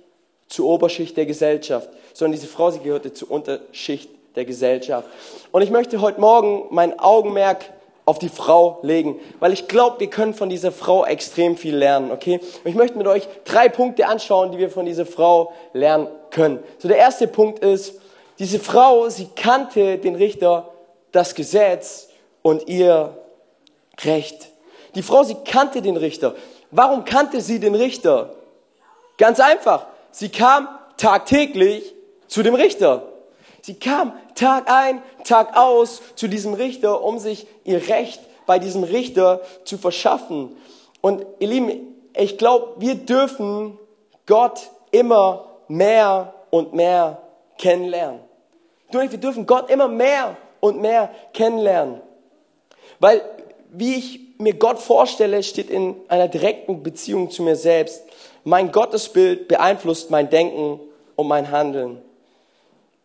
zur 0.48 0.66
Oberschicht 0.66 1.16
der 1.16 1.26
Gesellschaft, 1.26 1.88
sondern 2.14 2.32
diese 2.38 2.46
Frau, 2.46 2.70
sie 2.70 2.78
gehörte 2.78 3.12
zur 3.12 3.30
Unterschicht 3.30 4.08
der 4.36 4.44
Gesellschaft. 4.44 5.08
Und 5.50 5.62
ich 5.62 5.70
möchte 5.70 6.00
heute 6.00 6.20
Morgen 6.20 6.66
mein 6.70 6.98
Augenmerk 6.98 7.64
auf 8.06 8.20
die 8.20 8.28
Frau 8.28 8.78
legen, 8.82 9.20
weil 9.40 9.52
ich 9.52 9.66
glaube, 9.66 9.98
wir 9.98 10.08
können 10.08 10.32
von 10.32 10.48
dieser 10.48 10.70
Frau 10.70 11.04
extrem 11.04 11.56
viel 11.56 11.76
lernen, 11.76 12.12
okay? 12.12 12.40
Und 12.64 12.70
ich 12.70 12.76
möchte 12.76 12.96
mit 12.96 13.08
euch 13.08 13.28
drei 13.44 13.68
Punkte 13.68 14.06
anschauen, 14.06 14.52
die 14.52 14.58
wir 14.58 14.70
von 14.70 14.86
dieser 14.86 15.04
Frau 15.04 15.52
lernen 15.72 16.08
können. 16.30 16.60
So 16.78 16.86
der 16.86 16.98
erste 16.98 17.26
Punkt 17.26 17.58
ist, 17.58 18.00
diese 18.38 18.60
Frau, 18.60 19.08
sie 19.08 19.28
kannte 19.34 19.98
den 19.98 20.14
Richter, 20.14 20.68
das 21.10 21.34
Gesetz 21.34 22.08
und 22.42 22.68
ihr 22.68 23.16
Recht. 24.04 24.50
Die 24.94 25.02
Frau, 25.02 25.24
sie 25.24 25.36
kannte 25.44 25.82
den 25.82 25.96
Richter. 25.96 26.34
Warum 26.70 27.04
kannte 27.04 27.40
sie 27.40 27.58
den 27.58 27.74
Richter? 27.74 28.34
Ganz 29.18 29.40
einfach. 29.40 29.86
Sie 30.10 30.28
kam 30.28 30.68
tagtäglich 30.96 31.94
zu 32.28 32.42
dem 32.42 32.54
Richter. 32.54 33.08
Sie 33.66 33.74
kam 33.74 34.12
Tag 34.36 34.70
ein, 34.70 35.02
Tag 35.24 35.56
aus 35.56 36.00
zu 36.14 36.28
diesem 36.28 36.54
Richter, 36.54 37.02
um 37.02 37.18
sich 37.18 37.48
ihr 37.64 37.88
Recht 37.88 38.20
bei 38.46 38.60
diesem 38.60 38.84
Richter 38.84 39.40
zu 39.64 39.76
verschaffen. 39.76 40.56
Und 41.00 41.26
ihr 41.40 41.48
Lieben, 41.48 41.72
ich 42.14 42.38
glaube, 42.38 42.74
wir 42.78 42.94
dürfen 42.94 43.76
Gott 44.24 44.70
immer 44.92 45.48
mehr 45.66 46.32
und 46.50 46.74
mehr 46.74 47.20
kennenlernen. 47.58 48.20
Wir 48.92 49.08
dürfen 49.18 49.46
Gott 49.46 49.68
immer 49.68 49.88
mehr 49.88 50.36
und 50.60 50.80
mehr 50.80 51.10
kennenlernen. 51.32 52.02
Weil, 53.00 53.20
wie 53.72 53.96
ich 53.96 54.20
mir 54.38 54.54
Gott 54.54 54.78
vorstelle, 54.78 55.42
steht 55.42 55.70
in 55.70 55.96
einer 56.06 56.28
direkten 56.28 56.84
Beziehung 56.84 57.32
zu 57.32 57.42
mir 57.42 57.56
selbst. 57.56 58.04
Mein 58.44 58.70
Gottesbild 58.70 59.48
beeinflusst 59.48 60.08
mein 60.12 60.30
Denken 60.30 60.78
und 61.16 61.26
mein 61.26 61.50
Handeln. 61.50 62.05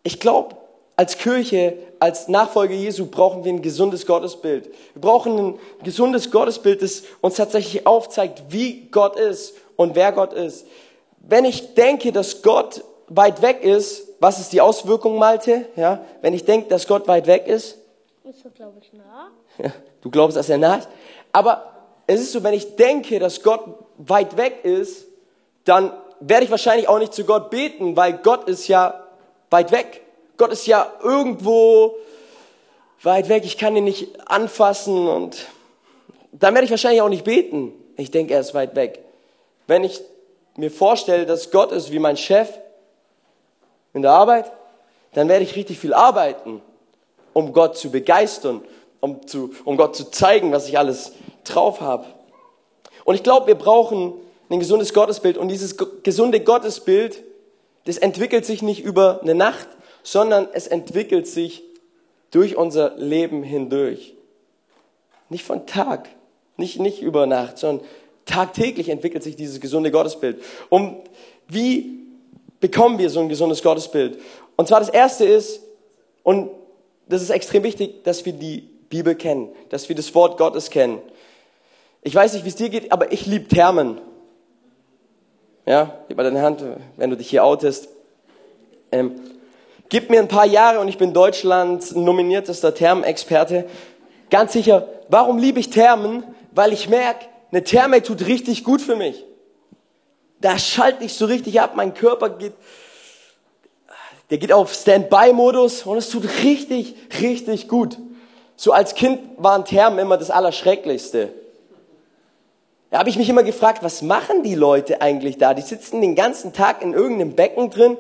Ich 0.03 0.19
glaube, 0.19 0.55
als 0.95 1.17
Kirche, 1.17 1.77
als 1.99 2.27
Nachfolger 2.27 2.73
Jesu 2.73 3.07
brauchen 3.07 3.43
wir 3.43 3.51
ein 3.51 3.61
gesundes 3.61 4.05
Gottesbild. 4.05 4.69
Wir 4.93 5.01
brauchen 5.01 5.37
ein 5.37 5.59
gesundes 5.83 6.31
Gottesbild, 6.31 6.81
das 6.81 7.03
uns 7.21 7.35
tatsächlich 7.35 7.87
aufzeigt, 7.87 8.43
wie 8.49 8.87
Gott 8.91 9.17
ist 9.17 9.55
und 9.75 9.95
wer 9.95 10.11
Gott 10.11 10.33
ist. 10.33 10.67
Wenn 11.19 11.45
ich 11.45 11.73
denke, 11.75 12.11
dass 12.11 12.41
Gott 12.41 12.83
weit 13.07 13.41
weg 13.41 13.63
ist, 13.63 14.07
was 14.19 14.39
ist 14.39 14.53
die 14.53 14.61
Auswirkung, 14.61 15.17
Malte? 15.17 15.65
Ja, 15.75 16.05
wenn 16.21 16.33
ich 16.33 16.45
denke, 16.45 16.69
dass 16.69 16.87
Gott 16.87 17.07
weit 17.07 17.27
weg 17.27 17.47
ist? 17.47 17.77
Ist 18.23 18.45
er, 18.45 18.51
glaube 18.51 18.77
ich, 18.79 18.93
nah. 18.93 19.31
Ja, 19.57 19.71
du 20.01 20.09
glaubst, 20.09 20.37
dass 20.37 20.49
er 20.49 20.57
nah 20.57 20.75
ist? 20.75 20.87
Aber 21.31 21.71
es 22.07 22.21
ist 22.21 22.31
so, 22.31 22.43
wenn 22.43 22.53
ich 22.53 22.75
denke, 22.75 23.19
dass 23.19 23.41
Gott 23.41 23.61
weit 23.97 24.37
weg 24.37 24.63
ist, 24.63 25.07
dann 25.65 25.91
werde 26.19 26.45
ich 26.45 26.51
wahrscheinlich 26.51 26.87
auch 26.87 26.99
nicht 26.99 27.13
zu 27.13 27.23
Gott 27.23 27.49
beten, 27.49 27.95
weil 27.95 28.13
Gott 28.13 28.47
ist 28.47 28.67
ja 28.67 29.00
weit 29.51 29.71
weg. 29.71 30.01
Gott 30.37 30.51
ist 30.51 30.65
ja 30.65 30.91
irgendwo 31.03 31.95
weit 33.03 33.29
weg, 33.29 33.43
ich 33.45 33.57
kann 33.57 33.75
ihn 33.75 33.83
nicht 33.83 34.29
anfassen 34.29 35.07
und 35.07 35.47
dann 36.31 36.53
werde 36.53 36.65
ich 36.65 36.71
wahrscheinlich 36.71 37.01
auch 37.01 37.09
nicht 37.09 37.23
beten. 37.23 37.73
Ich 37.97 38.09
denke, 38.09 38.33
er 38.33 38.39
ist 38.39 38.53
weit 38.53 38.75
weg. 38.75 39.03
Wenn 39.67 39.83
ich 39.83 40.01
mir 40.55 40.71
vorstelle, 40.71 41.25
dass 41.25 41.51
Gott 41.51 41.71
ist 41.71 41.91
wie 41.91 41.99
mein 41.99 42.17
Chef 42.17 42.49
in 43.93 44.01
der 44.01 44.11
Arbeit, 44.11 44.51
dann 45.13 45.27
werde 45.29 45.43
ich 45.43 45.55
richtig 45.55 45.77
viel 45.79 45.93
arbeiten, 45.93 46.61
um 47.33 47.53
Gott 47.53 47.77
zu 47.77 47.91
begeistern, 47.91 48.61
um, 49.01 49.25
zu, 49.27 49.51
um 49.65 49.77
Gott 49.77 49.95
zu 49.95 50.09
zeigen, 50.09 50.51
was 50.51 50.67
ich 50.67 50.77
alles 50.77 51.13
drauf 51.43 51.81
habe. 51.81 52.05
Und 53.03 53.15
ich 53.15 53.23
glaube, 53.23 53.47
wir 53.47 53.55
brauchen 53.55 54.13
ein 54.49 54.59
gesundes 54.59 54.93
Gottesbild. 54.93 55.37
Und 55.37 55.49
dieses 55.49 55.75
gesunde 56.03 56.39
Gottesbild, 56.39 57.23
das 57.85 57.97
entwickelt 57.97 58.45
sich 58.45 58.61
nicht 58.61 58.83
über 58.83 59.21
eine 59.21 59.35
Nacht, 59.35 59.67
sondern 60.03 60.47
es 60.53 60.67
entwickelt 60.67 61.27
sich 61.27 61.63
durch 62.31 62.55
unser 62.55 62.95
Leben 62.97 63.43
hindurch. 63.43 64.15
Nicht 65.29 65.43
von 65.43 65.65
Tag, 65.65 66.09
nicht, 66.57 66.79
nicht 66.79 67.01
über 67.01 67.25
Nacht, 67.25 67.57
sondern 67.57 67.85
tagtäglich 68.25 68.89
entwickelt 68.89 69.23
sich 69.23 69.35
dieses 69.35 69.59
gesunde 69.59 69.91
Gottesbild. 69.91 70.41
Und 70.69 70.97
wie 71.47 71.99
bekommen 72.59 72.97
wir 72.97 73.09
so 73.09 73.19
ein 73.19 73.29
gesundes 73.29 73.61
Gottesbild? 73.61 74.19
Und 74.55 74.67
zwar 74.67 74.79
das 74.79 74.89
erste 74.89 75.25
ist, 75.25 75.61
und 76.23 76.51
das 77.07 77.21
ist 77.21 77.29
extrem 77.29 77.63
wichtig, 77.63 78.03
dass 78.03 78.25
wir 78.25 78.33
die 78.33 78.61
Bibel 78.89 79.15
kennen, 79.15 79.49
dass 79.69 79.89
wir 79.89 79.95
das 79.95 80.13
Wort 80.15 80.37
Gottes 80.37 80.69
kennen. 80.69 80.99
Ich 82.03 82.15
weiß 82.15 82.33
nicht, 82.33 82.45
wie 82.45 82.49
es 82.49 82.55
dir 82.55 82.69
geht, 82.69 82.91
aber 82.91 83.11
ich 83.11 83.25
liebe 83.25 83.47
Thermen. 83.47 83.99
Ja, 85.65 85.93
gib 86.07 86.17
mal 86.17 86.23
deine 86.23 86.41
Hand, 86.41 86.63
wenn 86.97 87.09
du 87.11 87.17
dich 87.17 87.29
hier 87.29 87.43
outest. 87.43 87.87
Ähm, 88.91 89.19
gib 89.89 90.09
mir 90.09 90.19
ein 90.19 90.27
paar 90.27 90.45
Jahre 90.45 90.79
und 90.79 90.87
ich 90.87 90.97
bin 90.97 91.13
Deutschlands 91.13 91.93
nominiertester 91.93 92.73
Thermenexperte. 92.73 93.65
Ganz 94.31 94.53
sicher, 94.53 94.87
warum 95.09 95.37
liebe 95.37 95.59
ich 95.59 95.69
Thermen? 95.69 96.23
Weil 96.51 96.73
ich 96.73 96.89
merke, 96.89 97.25
eine 97.51 97.63
Therme 97.63 98.01
tut 98.01 98.25
richtig 98.25 98.63
gut 98.63 98.81
für 98.81 98.95
mich. 98.95 99.23
Da 100.39 100.57
schalte 100.57 101.03
ich 101.03 101.13
so 101.13 101.25
richtig 101.25 101.61
ab, 101.61 101.73
mein 101.75 101.93
Körper 101.93 102.29
geht, 102.29 102.53
der 104.31 104.39
geht 104.39 104.51
auf 104.51 104.73
Standby-Modus 104.73 105.83
und 105.83 105.97
es 105.97 106.09
tut 106.09 106.23
richtig, 106.43 106.95
richtig 107.21 107.67
gut. 107.67 107.99
So 108.55 108.71
als 108.71 108.95
Kind 108.95 109.19
waren 109.37 109.65
Thermen 109.65 109.99
immer 109.99 110.17
das 110.17 110.31
Allerschrecklichste. 110.31 111.33
Da 112.91 112.99
habe 112.99 113.09
ich 113.09 113.15
mich 113.15 113.29
immer 113.29 113.43
gefragt, 113.43 113.83
was 113.83 114.01
machen 114.01 114.43
die 114.43 114.53
Leute 114.53 115.01
eigentlich 115.01 115.37
da? 115.37 115.53
Die 115.53 115.61
sitzen 115.61 116.01
den 116.01 116.13
ganzen 116.13 116.51
Tag 116.51 116.81
in 116.81 116.93
irgendeinem 116.93 117.35
Becken 117.35 117.69
drin 117.69 117.97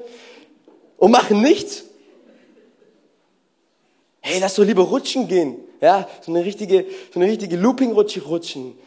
und 0.97 1.11
machen 1.11 1.41
nichts. 1.41 1.85
Hey, 4.19 4.39
lass 4.41 4.55
doch 4.55 4.65
lieber 4.65 4.83
rutschen 4.83 5.29
gehen. 5.29 5.55
Ja, 5.79 6.07
so 6.19 6.31
eine 6.31 6.43
richtige, 6.43 6.85
so 7.13 7.21
eine 7.21 7.31
richtige 7.31 7.55
Looping-Rutsche 7.55 8.21
rutschen. 8.23 8.77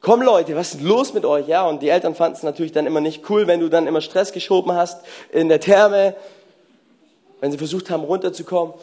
Komm 0.00 0.20
Leute, 0.20 0.54
was 0.54 0.74
ist 0.74 0.82
los 0.82 1.14
mit 1.14 1.24
euch? 1.24 1.48
Ja, 1.48 1.66
und 1.66 1.80
die 1.80 1.88
Eltern 1.88 2.14
fanden 2.14 2.36
es 2.36 2.42
natürlich 2.42 2.72
dann 2.72 2.86
immer 2.86 3.00
nicht 3.00 3.28
cool, 3.30 3.46
wenn 3.46 3.60
du 3.60 3.70
dann 3.70 3.86
immer 3.86 4.02
Stress 4.02 4.32
geschoben 4.32 4.72
hast 4.72 5.00
in 5.32 5.48
der 5.48 5.60
Therme, 5.60 6.14
wenn 7.40 7.50
sie 7.50 7.58
versucht 7.58 7.88
haben 7.88 8.04
runterzukommen. 8.04 8.74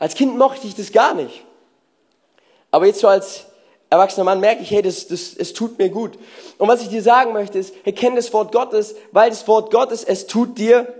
Als 0.00 0.16
Kind 0.16 0.36
mochte 0.36 0.66
ich 0.66 0.74
das 0.74 0.90
gar 0.90 1.14
nicht. 1.14 1.44
Aber 2.72 2.86
jetzt 2.86 2.98
so 2.98 3.06
als 3.06 3.46
erwachsener 3.90 4.24
Mann 4.24 4.40
merke 4.40 4.62
ich, 4.62 4.70
hey, 4.70 4.82
das, 4.82 5.06
das, 5.06 5.34
es 5.34 5.52
tut 5.52 5.78
mir 5.78 5.88
gut. 5.88 6.18
Und 6.58 6.68
was 6.68 6.82
ich 6.82 6.88
dir 6.88 7.02
sagen 7.02 7.32
möchte 7.32 7.58
ist, 7.58 7.74
hey, 7.84 7.92
kenn 7.92 8.16
das 8.16 8.32
Wort 8.32 8.52
Gottes, 8.52 8.94
weil 9.12 9.30
das 9.30 9.46
Wort 9.48 9.70
Gottes, 9.70 10.04
es 10.04 10.26
tut 10.26 10.58
dir 10.58 10.92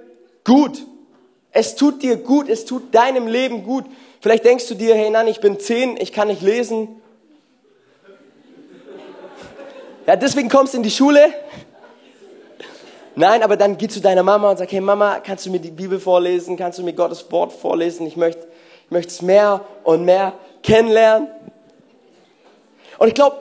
gut. 0.44 0.82
Es 1.50 1.74
tut 1.74 2.02
dir 2.02 2.16
gut, 2.16 2.48
es 2.48 2.64
tut 2.64 2.94
deinem 2.94 3.26
Leben 3.26 3.64
gut. 3.64 3.84
Vielleicht 4.20 4.44
denkst 4.44 4.66
du 4.68 4.74
dir, 4.74 4.94
hey, 4.94 5.10
nein, 5.10 5.28
ich 5.28 5.40
bin 5.40 5.60
zehn, 5.60 5.96
ich 5.98 6.12
kann 6.12 6.28
nicht 6.28 6.42
lesen. 6.42 7.00
Ja, 10.06 10.16
deswegen 10.16 10.48
kommst 10.48 10.72
du 10.72 10.78
in 10.78 10.82
die 10.82 10.90
Schule. 10.90 11.32
Nein, 13.14 13.42
aber 13.42 13.56
dann 13.56 13.76
geh 13.76 13.88
zu 13.88 14.00
deiner 14.00 14.22
Mama 14.22 14.50
und 14.50 14.58
sag, 14.58 14.70
hey 14.70 14.80
Mama, 14.80 15.20
kannst 15.20 15.44
du 15.44 15.50
mir 15.50 15.58
die 15.58 15.72
Bibel 15.72 15.98
vorlesen? 15.98 16.56
Kannst 16.56 16.78
du 16.78 16.84
mir 16.84 16.92
Gottes 16.92 17.30
Wort 17.32 17.52
vorlesen? 17.52 18.06
Ich 18.06 18.16
möchte, 18.16 18.46
ich 18.84 18.90
möchte 18.90 19.10
es 19.10 19.22
mehr 19.22 19.64
und 19.82 20.04
mehr 20.04 20.34
kennenlernen. 20.62 21.28
Und 22.98 23.08
ich 23.08 23.14
glaube, 23.14 23.36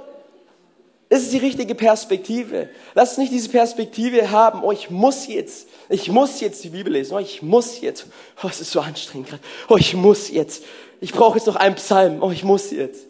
das 1.09 1.23
ist 1.23 1.33
die 1.33 1.37
richtige 1.37 1.75
Perspektive. 1.75 2.69
Lass 2.93 3.11
uns 3.11 3.17
nicht 3.17 3.31
diese 3.31 3.49
Perspektive 3.49 4.31
haben, 4.31 4.63
oh, 4.63 4.71
ich 4.71 4.89
muss 4.89 5.27
jetzt, 5.27 5.67
ich 5.89 6.09
muss 6.09 6.39
jetzt 6.41 6.63
die 6.63 6.69
Bibel 6.69 6.93
lesen, 6.93 7.13
oh, 7.13 7.19
ich 7.19 7.41
muss 7.41 7.81
jetzt, 7.81 8.07
oh, 8.43 8.47
es 8.49 8.61
ist 8.61 8.71
so 8.71 8.81
anstrengend 8.81 9.29
gerade, 9.29 9.43
oh, 9.69 9.77
ich 9.77 9.93
muss 9.93 10.29
jetzt, 10.29 10.63
ich 10.99 11.13
brauche 11.13 11.37
jetzt 11.37 11.47
noch 11.47 11.55
einen 11.55 11.75
Psalm, 11.75 12.21
oh, 12.21 12.31
ich 12.31 12.43
muss 12.43 12.71
jetzt, 12.71 13.05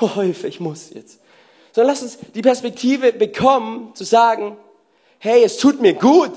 oh, 0.00 0.14
Hilfe, 0.14 0.48
ich 0.48 0.60
muss 0.60 0.90
jetzt 0.94 1.18
sondern 1.72 1.94
lass 1.94 2.02
uns 2.02 2.18
die 2.34 2.42
Perspektive 2.42 3.12
bekommen, 3.12 3.94
zu 3.94 4.04
sagen, 4.04 4.56
hey, 5.18 5.42
es 5.42 5.56
tut 5.56 5.80
mir 5.80 5.94
gut. 5.94 6.30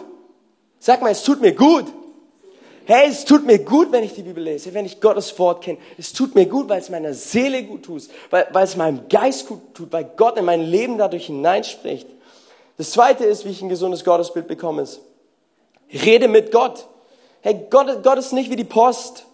Sag 0.80 1.02
mal, 1.02 1.12
es 1.12 1.24
tut 1.24 1.42
mir 1.42 1.54
gut. 1.54 1.86
Hey, 2.86 3.10
es 3.10 3.26
tut 3.26 3.46
mir 3.46 3.60
gut, 3.60 3.92
wenn 3.92 4.04
ich 4.04 4.14
die 4.14 4.22
Bibel 4.22 4.44
lese, 4.44 4.74
wenn 4.74 4.86
ich 4.86 5.02
Gottes 5.02 5.38
Wort 5.40 5.64
kenne. 5.64 5.80
Es 5.98 6.14
tut 6.14 6.36
mir 6.36 6.46
gut, 6.46 6.70
weil 6.70 6.80
es 6.80 6.90
meiner 6.90 7.14
Seele 7.14 7.64
gut 7.64 7.84
tut, 7.84 8.04
weil, 8.30 8.48
weil 8.52 8.64
es 8.64 8.76
meinem 8.76 9.08
Geist 9.10 9.48
gut 9.48 9.74
tut, 9.74 9.92
weil 9.92 10.04
Gott 10.16 10.38
in 10.38 10.46
mein 10.46 10.62
Leben 10.62 10.98
dadurch 10.98 11.26
hineinspricht. 11.26 12.08
Das 12.78 12.92
zweite 12.92 13.26
ist, 13.26 13.46
wie 13.46 13.50
ich 13.50 13.62
ein 13.62 13.70
gesundes 13.70 14.04
Gottesbild 14.04 14.48
bekomme, 14.48 14.84
ist, 14.84 15.02
rede 15.92 16.28
mit 16.28 16.52
Gott. 16.52 16.88
Hey, 17.42 17.68
Gott, 17.70 18.04
Gott 18.04 18.18
ist 18.18 18.34
nicht 18.34 18.50
wie 18.50 18.56
die 18.56 18.64
Post. 18.64 19.26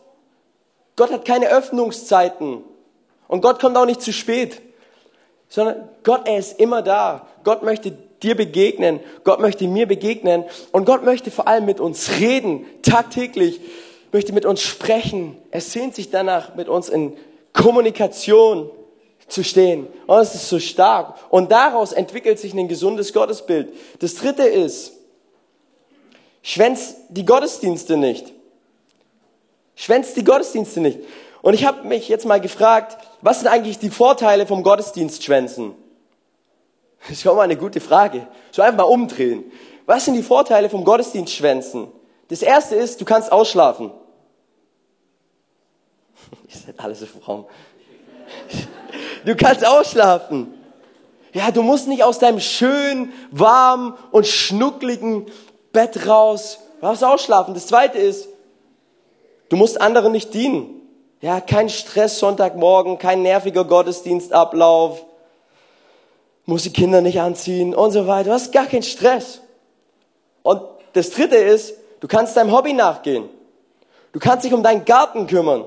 Gott 0.96 1.12
hat 1.12 1.25
keine 1.25 1.48
Öffnungszeiten. 1.48 2.63
Und 3.27 3.41
Gott 3.41 3.60
kommt 3.60 3.77
auch 3.77 3.86
nicht 3.86 4.01
zu 4.01 4.13
spät 4.13 4.62
sondern 5.51 5.89
Gott, 6.03 6.27
er 6.27 6.38
ist 6.38 6.60
immer 6.60 6.81
da. 6.81 7.27
Gott 7.43 7.62
möchte 7.62 7.96
dir 8.24 8.36
begegnen. 8.36 9.00
Gott 9.24 9.40
möchte 9.40 9.68
mir 9.68 9.88
begegnen. 9.88 10.44
Und 10.72 10.86
Gott 10.86 11.04
möchte 11.04 11.32
vor 11.32 11.48
allem 11.48 11.66
mit 11.66 11.80
uns 11.80 12.20
reden, 12.20 12.66
tagtäglich, 12.82 13.60
möchte 14.12 14.34
mit 14.34 14.46
uns 14.46 14.62
sprechen. 14.62 15.38
Er 15.51 15.62
sehnt 15.62 15.96
sich 15.96 16.10
danach, 16.10 16.56
mit 16.56 16.70
uns 16.70 16.90
in 16.90 17.18
Kommunikation 17.54 18.70
zu 19.28 19.44
stehen. 19.44 19.88
Und 20.08 20.20
es 20.20 20.36
ist 20.36 20.50
so 20.50 20.60
stark. 20.60 21.16
Und 21.30 21.51
daraus 21.51 21.94
entwickelt 21.94 22.40
sich 22.40 22.54
ein 22.54 22.68
gesundes 22.68 23.13
Gottesbild. 23.13 23.74
Das 24.00 24.16
dritte 24.16 24.44
ist, 24.44 24.94
schwänzt 26.44 26.96
die 27.10 27.25
Gottesdienste 27.25 27.98
nicht. 27.98 28.34
Schwänzt 29.75 30.18
die 30.18 30.24
Gottesdienste 30.24 30.80
nicht. 30.80 31.00
Und 31.42 31.54
ich 31.54 31.66
habe 31.66 31.88
mich 31.88 32.08
jetzt 32.08 32.25
mal 32.25 32.40
gefragt, 32.40 32.98
was 33.22 33.40
sind 33.40 33.48
eigentlich 33.48 33.80
die 33.80 33.90
Vorteile 33.90 34.46
vom 34.46 34.63
Gottesdienstschwänzen? 34.63 35.74
Das 37.01 37.17
ist 37.17 37.27
auch 37.27 37.36
mal 37.36 37.43
eine 37.43 37.58
gute 37.58 37.79
Frage. 37.79 38.27
So 38.51 38.62
einfach 38.62 38.86
mal 38.86 38.91
umdrehen. 38.91 39.51
Was 39.86 40.05
sind 40.05 40.13
die 40.13 40.24
Vorteile 40.24 40.70
vom 40.70 40.84
Gottesdienstschwänzen? 40.84 41.88
Das 42.27 42.41
erste 42.41 42.75
ist, 42.75 43.01
du 43.01 43.05
kannst 43.05 43.31
ausschlafen. 43.31 43.91
Ihr 46.48 46.55
seid 46.65 46.79
alle 46.79 46.96
so 46.96 47.05
fromm. 47.05 47.46
Du 49.25 49.36
kannst 49.36 49.65
ausschlafen. 49.65 50.53
Ja, 51.34 51.51
du 51.51 51.62
musst 51.63 51.88
nicht 51.88 52.03
aus 52.03 52.20
deinem 52.20 52.39
schönen, 52.39 53.13
warmen 53.31 53.93
und 54.12 54.27
schnuckligen 54.27 55.27
Bett 55.72 56.08
raus. 56.08 56.60
Du 56.79 56.88
darfst 56.88 57.03
ausschlafen. 57.03 57.53
Das 57.53 57.67
zweite 57.67 57.98
ist, 57.98 58.27
du 59.50 59.55
musst 59.55 59.79
anderen 59.79 60.12
nicht 60.12 60.34
dienen. 60.34 60.81
Ja, 61.22 61.39
kein 61.39 61.70
Stress 61.70 62.20
Sonntagmorgen, 62.20 62.98
kein 62.98 63.22
nerviger 63.22 63.63
Gottesdienstablauf, 63.63 65.05
muss 66.45 66.63
die 66.63 66.74
Kinder 66.74 67.01
nicht 67.01 67.19
anziehen 67.19 67.74
und 67.75 67.91
so 67.91 68.07
weiter. 68.07 68.29
Du 68.29 68.33
hast 68.33 68.51
gar 68.51 68.65
keinen 68.65 68.83
Stress. 68.83 69.41
Und 70.43 70.62
das 70.93 71.12
dritte 71.12 71.36
ist, 71.36 71.74
du 72.00 72.07
kannst 72.07 72.36
deinem 72.36 72.51
Hobby 72.51 72.74
nachgehen. 72.74 73.29
Du 74.12 74.19
kannst 74.19 74.45
dich 74.45 74.53
um 74.53 74.63
deinen 74.63 74.83
Garten 74.86 75.27
kümmern. 75.27 75.65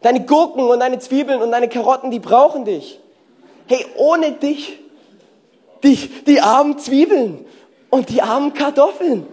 Deine 0.00 0.24
Gurken 0.24 0.64
und 0.64 0.80
deine 0.80 0.98
Zwiebeln 0.98 1.42
und 1.42 1.50
deine 1.50 1.68
Karotten, 1.68 2.10
die 2.10 2.20
brauchen 2.20 2.64
dich. 2.64 3.00
Hey, 3.66 3.84
ohne 3.96 4.32
dich, 4.32 4.78
die, 5.82 5.96
die 5.96 6.40
armen 6.40 6.78
Zwiebeln 6.78 7.44
und 7.90 8.08
die 8.08 8.22
armen 8.22 8.54
Kartoffeln. 8.54 9.26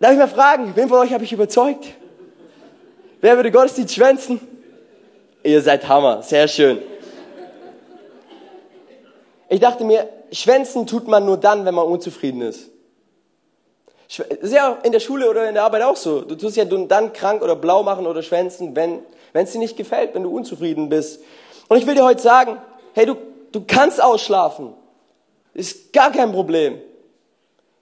Darf 0.00 0.12
ich 0.12 0.18
mal 0.18 0.28
fragen, 0.28 0.72
wen 0.74 0.88
von 0.88 0.98
euch 0.98 1.12
habe 1.12 1.24
ich 1.24 1.32
überzeugt? 1.32 1.86
Wer 3.20 3.36
würde 3.36 3.52
Gottesdienst 3.52 3.94
schwänzen? 3.94 4.40
Ihr 5.44 5.60
seid 5.60 5.86
Hammer, 5.88 6.22
sehr 6.22 6.48
schön. 6.48 6.78
Ich 9.52 9.60
dachte 9.60 9.84
mir, 9.84 10.08
schwänzen 10.32 10.86
tut 10.86 11.08
man 11.08 11.26
nur 11.26 11.36
dann, 11.36 11.66
wenn 11.66 11.74
man 11.74 11.84
unzufrieden 11.84 12.40
ist. 12.40 12.70
Das 14.08 14.26
ist 14.26 14.54
ja 14.54 14.78
in 14.82 14.92
der 14.92 15.00
Schule 15.00 15.28
oder 15.28 15.46
in 15.46 15.52
der 15.52 15.64
Arbeit 15.64 15.82
auch 15.82 15.96
so. 15.96 16.22
Du 16.22 16.36
tust 16.36 16.56
ja 16.56 16.64
dann 16.64 17.12
krank 17.12 17.42
oder 17.42 17.54
blau 17.54 17.82
machen 17.82 18.06
oder 18.06 18.22
schwänzen, 18.22 18.74
wenn 18.74 19.02
es 19.34 19.52
dir 19.52 19.58
nicht 19.58 19.76
gefällt, 19.76 20.14
wenn 20.14 20.22
du 20.22 20.34
unzufrieden 20.34 20.88
bist. 20.88 21.22
Und 21.68 21.76
ich 21.76 21.86
will 21.86 21.94
dir 21.94 22.02
heute 22.02 22.22
sagen, 22.22 22.56
hey, 22.94 23.04
du, 23.04 23.14
du 23.52 23.62
kannst 23.66 24.02
ausschlafen. 24.02 24.72
Ist 25.52 25.92
gar 25.92 26.10
kein 26.12 26.32
Problem. 26.32 26.80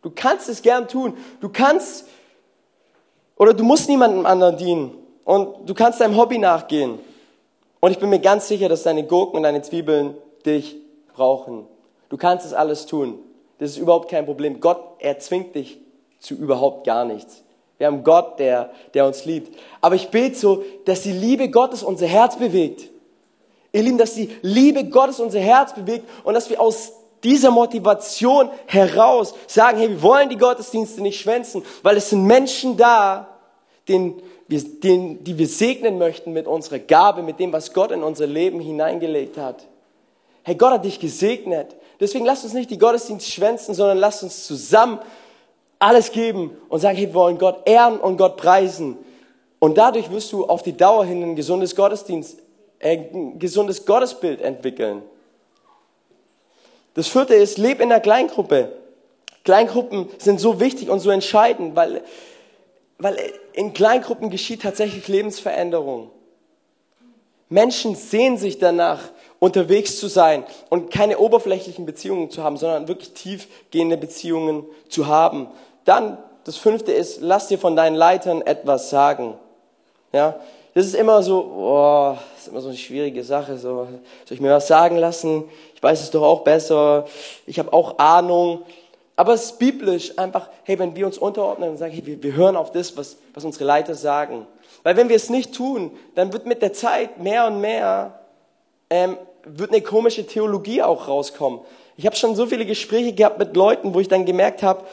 Du 0.02 0.10
kannst 0.10 0.48
es 0.48 0.62
gern 0.62 0.88
tun. 0.88 1.16
Du 1.40 1.50
kannst, 1.50 2.04
oder 3.36 3.54
du 3.54 3.62
musst 3.62 3.88
niemandem 3.88 4.26
anderen 4.26 4.56
dienen. 4.56 4.98
Und 5.22 5.68
du 5.68 5.74
kannst 5.74 6.00
deinem 6.00 6.16
Hobby 6.16 6.38
nachgehen. 6.38 6.98
Und 7.78 7.92
ich 7.92 8.00
bin 8.00 8.10
mir 8.10 8.18
ganz 8.18 8.48
sicher, 8.48 8.68
dass 8.68 8.82
deine 8.82 9.04
Gurken 9.04 9.36
und 9.36 9.44
deine 9.44 9.62
Zwiebeln 9.62 10.16
dich 10.44 10.74
brauchen. 11.20 11.66
Du 12.08 12.16
kannst 12.16 12.46
es 12.46 12.54
alles 12.54 12.86
tun. 12.86 13.18
Das 13.58 13.72
ist 13.72 13.76
überhaupt 13.76 14.10
kein 14.10 14.24
Problem. 14.24 14.58
Gott 14.58 14.80
erzwingt 15.00 15.54
dich 15.54 15.78
zu 16.18 16.34
überhaupt 16.34 16.86
gar 16.86 17.04
nichts. 17.04 17.44
Wir 17.76 17.88
haben 17.88 18.04
Gott, 18.04 18.38
der, 18.38 18.70
der 18.94 19.06
uns 19.06 19.26
liebt. 19.26 19.54
Aber 19.82 19.96
ich 19.96 20.08
bete 20.08 20.34
so, 20.34 20.64
dass 20.86 21.02
die 21.02 21.12
Liebe 21.12 21.50
Gottes 21.50 21.82
unser 21.82 22.06
Herz 22.06 22.36
bewegt. 22.36 22.88
Ihr 23.72 23.82
Lieben, 23.82 23.98
dass 23.98 24.14
die 24.14 24.30
Liebe 24.40 24.84
Gottes 24.84 25.20
unser 25.20 25.40
Herz 25.40 25.74
bewegt 25.74 26.08
und 26.24 26.32
dass 26.32 26.48
wir 26.48 26.58
aus 26.58 26.94
dieser 27.22 27.50
Motivation 27.50 28.48
heraus 28.66 29.34
sagen, 29.46 29.78
hey, 29.78 29.90
wir 29.90 30.02
wollen 30.02 30.30
die 30.30 30.38
Gottesdienste 30.38 31.02
nicht 31.02 31.20
schwänzen, 31.20 31.62
weil 31.82 31.98
es 31.98 32.08
sind 32.08 32.24
Menschen 32.24 32.78
da, 32.78 33.28
wir, 33.86 34.64
den, 34.82 35.22
die 35.22 35.36
wir 35.36 35.48
segnen 35.48 35.98
möchten 35.98 36.32
mit 36.32 36.46
unserer 36.46 36.78
Gabe, 36.78 37.22
mit 37.22 37.38
dem, 37.38 37.52
was 37.52 37.74
Gott 37.74 37.90
in 37.90 38.02
unser 38.02 38.26
Leben 38.26 38.58
hineingelegt 38.58 39.36
hat. 39.36 39.66
Hey, 40.42 40.54
Gott 40.54 40.73
hat 40.73 40.85
dich 40.85 40.99
gesegnet. 40.99 41.76
Deswegen 41.99 42.25
lasst 42.25 42.44
uns 42.44 42.54
nicht 42.54 42.70
die 42.70 42.78
Gottesdienste 42.78 43.30
schwänzen, 43.30 43.75
sondern 43.75 43.99
lasst 43.99 44.23
uns 44.23 44.47
zusammen 44.47 45.00
alles 45.78 46.12
geben 46.12 46.56
und 46.68 46.80
sagen, 46.80 46.97
hey, 46.97 47.09
wir 47.09 47.14
wollen 47.14 47.38
Gott 47.38 47.66
ehren 47.66 47.99
und 47.99 48.16
Gott 48.16 48.37
preisen. 48.37 48.99
Und 49.59 49.76
dadurch 49.76 50.11
wirst 50.11 50.32
du 50.32 50.47
auf 50.47 50.62
die 50.62 50.76
Dauer 50.76 51.04
hin 51.04 51.23
ein 51.23 51.37
gesundes 51.37 51.75
Gottesdienst, 51.75 52.38
äh, 52.78 52.97
ein 52.97 53.38
gesundes 53.38 53.85
Gottesbild 53.85 54.40
entwickeln. 54.40 55.02
Das 56.94 57.09
vierte 57.09 57.35
ist, 57.35 57.59
leb 57.59 57.80
in 57.80 57.88
der 57.88 58.00
Kleingruppe. 58.00 58.73
Kleingruppen 59.44 60.09
sind 60.18 60.40
so 60.40 60.61
wichtig 60.61 60.90
und 60.90 61.00
so 61.00 61.11
entscheidend, 61.11 61.76
weil, 61.76 62.02
weil 62.99 63.16
in 63.52 63.73
Kleingruppen 63.73 64.28
geschieht 64.28 64.62
tatsächlich 64.62 65.09
Lebensveränderung. 65.09 66.11
Menschen 67.50 67.95
sehen 67.97 68.38
sich 68.38 68.59
danach, 68.59 69.00
unterwegs 69.40 69.99
zu 69.99 70.07
sein 70.07 70.45
und 70.69 70.90
keine 70.90 71.19
oberflächlichen 71.19 71.87
Beziehungen 71.87 72.30
zu 72.30 72.45
haben, 72.45 72.57
sondern 72.57 72.88
wirklich 72.88 73.12
tiefgehende 73.12 73.97
Beziehungen 73.97 74.64
zu 74.88 75.09
haben. 75.09 75.49
Dann, 75.85 76.19
das 76.45 76.57
fünfte 76.57 76.92
ist, 76.92 77.21
lass 77.21 77.49
dir 77.49 77.59
von 77.59 77.75
deinen 77.75 77.97
Leitern 77.97 78.42
etwas 78.42 78.90
sagen. 78.90 79.35
Ja, 80.12 80.38
das 80.75 80.87
ist 80.87 80.95
immer 80.95 81.23
so, 81.23 81.40
oh, 81.40 82.16
das 82.35 82.42
ist 82.42 82.49
immer 82.49 82.61
so 82.61 82.69
eine 82.69 82.76
schwierige 82.76 83.25
Sache. 83.25 83.57
So, 83.59 83.88
soll 84.25 84.35
ich 84.35 84.40
mir 84.40 84.52
was 84.52 84.69
sagen 84.69 84.97
lassen? 84.97 85.45
Ich 85.75 85.83
weiß 85.83 86.00
es 86.02 86.11
doch 86.11 86.23
auch 86.23 86.40
besser. 86.40 87.07
Ich 87.47 87.59
habe 87.59 87.73
auch 87.73 87.99
Ahnung. 87.99 88.62
Aber 89.16 89.35
es 89.35 89.47
ist 89.47 89.59
biblisch 89.59 90.16
einfach, 90.19 90.49
hey, 90.64 90.78
wenn 90.78 90.95
wir 90.95 91.07
uns 91.07 91.19
unterordnen 91.19 91.71
und 91.71 91.76
sagen, 91.78 91.92
hey, 91.92 92.07
wir, 92.07 92.23
wir 92.23 92.35
hören 92.35 92.57
auf 92.57 92.73
das, 92.73 92.97
was, 92.97 93.16
was 93.35 93.45
unsere 93.45 93.64
Leiter 93.64 93.95
sagen. 93.95 94.47
Weil 94.82 94.96
wenn 94.96 95.08
wir 95.08 95.16
es 95.16 95.30
nicht 95.30 95.54
tun, 95.54 95.90
dann 96.14 96.32
wird 96.32 96.46
mit 96.46 96.62
der 96.62 96.72
Zeit 96.72 97.18
mehr 97.18 97.46
und 97.46 97.60
mehr, 97.60 98.20
ähm, 98.88 99.16
wird 99.44 99.70
eine 99.70 99.82
komische 99.82 100.26
Theologie 100.26 100.82
auch 100.82 101.08
rauskommen. 101.08 101.60
Ich 101.96 102.06
habe 102.06 102.16
schon 102.16 102.34
so 102.34 102.46
viele 102.46 102.64
Gespräche 102.64 103.12
gehabt 103.12 103.38
mit 103.38 103.54
Leuten, 103.56 103.94
wo 103.94 104.00
ich 104.00 104.08
dann 104.08 104.25
gemerkt 104.25 104.62
habe, 104.62 104.84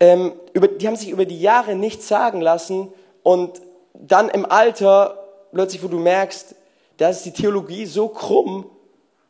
ähm, 0.00 0.32
über, 0.52 0.68
die 0.68 0.86
haben 0.86 0.96
sich 0.96 1.10
über 1.10 1.24
die 1.24 1.40
Jahre 1.40 1.74
nichts 1.74 2.08
sagen 2.08 2.40
lassen 2.40 2.92
und 3.22 3.60
dann 3.94 4.28
im 4.28 4.44
Alter 4.44 5.18
plötzlich, 5.52 5.82
wo 5.82 5.88
du 5.88 5.98
merkst, 5.98 6.54
da 6.96 7.08
ist 7.08 7.24
die 7.24 7.32
Theologie 7.32 7.86
so 7.86 8.08
krumm 8.08 8.66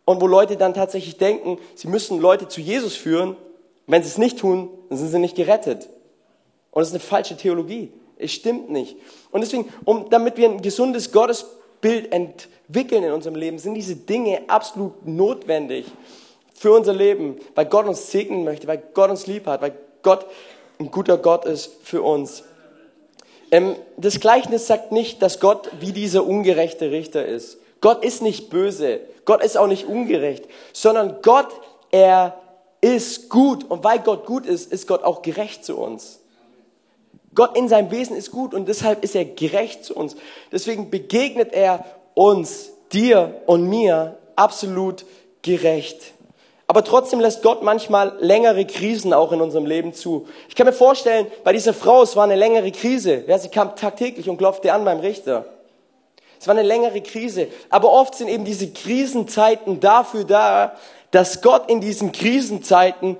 und 0.04 0.20
wo 0.20 0.26
Leute 0.26 0.56
dann 0.56 0.75
tatsächlich 0.75 1.16
denken, 1.16 1.58
sie 1.75 1.88
müssen 1.88 2.20
Leute 2.20 2.49
zu 2.49 2.61
Jesus 2.61 2.94
führen. 2.94 3.37
Wenn 3.87 4.02
sie 4.02 4.08
es 4.08 4.18
nicht 4.18 4.38
tun, 4.38 4.70
dann 4.88 4.99
sind 4.99 5.08
sie 5.08 5.18
nicht 5.18 5.37
gerettet. 5.37 5.88
Und 6.71 6.80
das 6.80 6.88
ist 6.88 6.95
eine 6.95 7.00
falsche 7.00 7.36
Theologie. 7.36 7.93
Es 8.18 8.32
stimmt 8.32 8.70
nicht. 8.70 8.96
Und 9.30 9.40
deswegen, 9.40 9.72
um, 9.84 10.08
damit 10.10 10.36
wir 10.36 10.48
ein 10.48 10.62
gesundes 10.62 11.10
Gottesbild 11.12 12.12
entwickeln 12.12 13.02
in 13.02 13.12
unserem 13.12 13.36
Leben, 13.36 13.58
sind 13.58 13.74
diese 13.74 13.96
Dinge 13.96 14.42
absolut 14.48 15.06
notwendig 15.06 15.86
für 16.54 16.72
unser 16.72 16.92
Leben, 16.92 17.36
weil 17.54 17.66
Gott 17.66 17.86
uns 17.86 18.10
segnen 18.10 18.44
möchte, 18.44 18.66
weil 18.66 18.82
Gott 18.94 19.10
uns 19.10 19.26
lieb 19.26 19.46
hat, 19.46 19.60
weil 19.60 19.76
Gott 20.02 20.26
ein 20.78 20.90
guter 20.90 21.18
Gott 21.18 21.44
ist 21.44 21.70
für 21.82 22.02
uns. 22.02 22.44
Ähm, 23.50 23.76
das 23.96 24.20
Gleichnis 24.20 24.66
sagt 24.66 24.92
nicht, 24.92 25.22
dass 25.22 25.40
Gott 25.40 25.70
wie 25.80 25.92
dieser 25.92 26.24
ungerechte 26.24 26.90
Richter 26.90 27.26
ist. 27.26 27.58
Gott 27.80 28.04
ist 28.04 28.22
nicht 28.22 28.50
böse. 28.50 29.00
Gott 29.24 29.42
ist 29.42 29.56
auch 29.56 29.66
nicht 29.66 29.86
ungerecht, 29.86 30.46
sondern 30.72 31.20
Gott, 31.22 31.48
er 31.90 32.40
ist 32.80 33.28
gut. 33.28 33.64
Und 33.64 33.84
weil 33.84 34.00
Gott 34.00 34.26
gut 34.26 34.46
ist, 34.46 34.72
ist 34.72 34.86
Gott 34.86 35.02
auch 35.02 35.22
gerecht 35.22 35.64
zu 35.64 35.78
uns. 35.78 36.20
Gott 37.34 37.56
in 37.56 37.68
seinem 37.68 37.90
Wesen 37.90 38.16
ist 38.16 38.30
gut 38.30 38.54
und 38.54 38.68
deshalb 38.68 39.02
ist 39.02 39.14
er 39.14 39.25
gerecht 39.25 39.84
zu 39.84 39.94
uns. 39.94 40.16
Deswegen 40.52 40.90
begegnet 40.90 41.52
er 41.52 41.84
uns, 42.14 42.70
dir 42.92 43.40
und 43.47 43.68
mir 43.68 44.16
absolut 44.36 45.04
gerecht. 45.42 46.12
Aber 46.66 46.82
trotzdem 46.82 47.20
lässt 47.20 47.42
Gott 47.42 47.62
manchmal 47.62 48.16
längere 48.20 48.64
Krisen 48.64 49.12
auch 49.12 49.32
in 49.32 49.40
unserem 49.40 49.66
Leben 49.66 49.92
zu. 49.92 50.26
Ich 50.49 50.54
kann 50.54 50.66
mir 50.66 50.73
vorstellen, 50.73 51.26
bei 51.44 51.52
dieser 51.52 51.75
Frau, 51.75 52.02
es 52.02 52.16
war 52.16 52.25
eine 52.25 52.36
längere 52.36 52.70
Krise. 52.73 53.25
Ja, 53.26 53.38
sie 53.38 53.49
kam 53.49 53.76
tagtäglich 53.76 54.28
und 54.30 54.38
klopfte 54.38 54.73
an 54.73 54.84
beim 54.84 55.00
Richter. 55.00 55.44
Es 56.40 56.49
war 56.49 56.54
eine 56.54 56.66
längere 56.66 57.00
Krise. 57.02 57.49
Aber 57.68 57.92
oft 57.92 58.14
sind 58.14 58.28
eben 58.28 58.44
diese 58.44 58.70
Krisenzeiten 58.70 59.80
dafür 59.80 60.25
da, 60.25 60.76
dass 61.10 61.42
Gott 61.42 61.70
in 61.70 61.80
diesen 61.80 62.12
Krisenzeiten 62.12 63.18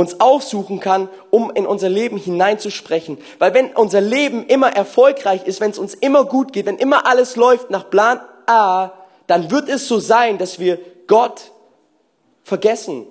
uns 0.00 0.20
aufsuchen 0.20 0.80
kann, 0.80 1.08
um 1.30 1.50
in 1.50 1.66
unser 1.66 1.88
Leben 1.88 2.16
hineinzusprechen. 2.16 3.18
Weil 3.38 3.54
wenn 3.54 3.74
unser 3.74 4.00
Leben 4.00 4.46
immer 4.46 4.74
erfolgreich 4.74 5.46
ist, 5.46 5.60
wenn 5.60 5.70
es 5.70 5.78
uns 5.78 5.94
immer 5.94 6.24
gut 6.24 6.52
geht, 6.52 6.66
wenn 6.66 6.78
immer 6.78 7.06
alles 7.06 7.36
läuft 7.36 7.70
nach 7.70 7.90
Plan 7.90 8.20
A, 8.46 8.90
dann 9.26 9.50
wird 9.50 9.68
es 9.68 9.86
so 9.86 9.98
sein, 9.98 10.38
dass 10.38 10.58
wir 10.58 10.78
Gott 11.06 11.52
vergessen. 12.42 13.06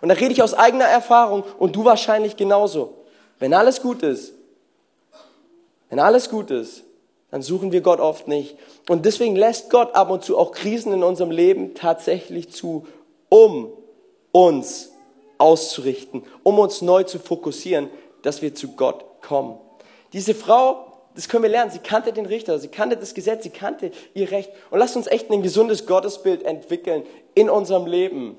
Und 0.00 0.08
da 0.08 0.14
rede 0.14 0.32
ich 0.32 0.42
aus 0.42 0.54
eigener 0.54 0.84
Erfahrung 0.84 1.44
und 1.58 1.74
du 1.74 1.84
wahrscheinlich 1.84 2.36
genauso. 2.36 2.94
Wenn 3.38 3.54
alles 3.54 3.82
gut 3.82 4.02
ist, 4.02 4.34
wenn 5.88 5.98
alles 5.98 6.28
gut 6.30 6.50
ist, 6.50 6.84
dann 7.30 7.42
suchen 7.42 7.72
wir 7.72 7.80
Gott 7.80 8.00
oft 8.00 8.28
nicht. 8.28 8.56
Und 8.88 9.04
deswegen 9.04 9.36
lässt 9.36 9.70
Gott 9.70 9.94
ab 9.94 10.10
und 10.10 10.24
zu 10.24 10.38
auch 10.38 10.52
Krisen 10.52 10.92
in 10.92 11.02
unserem 11.02 11.30
Leben 11.30 11.74
tatsächlich 11.74 12.50
zu, 12.50 12.86
um 13.28 13.72
uns 14.32 14.90
auszurichten, 15.38 16.24
um 16.42 16.58
uns 16.58 16.82
neu 16.82 17.04
zu 17.04 17.18
fokussieren, 17.18 17.88
dass 18.22 18.42
wir 18.42 18.54
zu 18.54 18.72
Gott 18.72 19.04
kommen. 19.22 19.58
Diese 20.12 20.34
Frau, 20.34 20.86
das 21.14 21.28
können 21.28 21.42
wir 21.42 21.50
lernen, 21.50 21.70
sie 21.70 21.78
kannte 21.78 22.12
den 22.12 22.26
Richter, 22.26 22.58
sie 22.58 22.68
kannte 22.68 22.96
das 22.96 23.14
Gesetz, 23.14 23.44
sie 23.44 23.50
kannte 23.50 23.90
ihr 24.14 24.30
Recht. 24.30 24.50
Und 24.70 24.78
lasst 24.78 24.96
uns 24.96 25.06
echt 25.06 25.30
ein 25.30 25.42
gesundes 25.42 25.86
Gottesbild 25.86 26.42
entwickeln 26.42 27.04
in 27.34 27.50
unserem 27.50 27.86
Leben. 27.86 28.36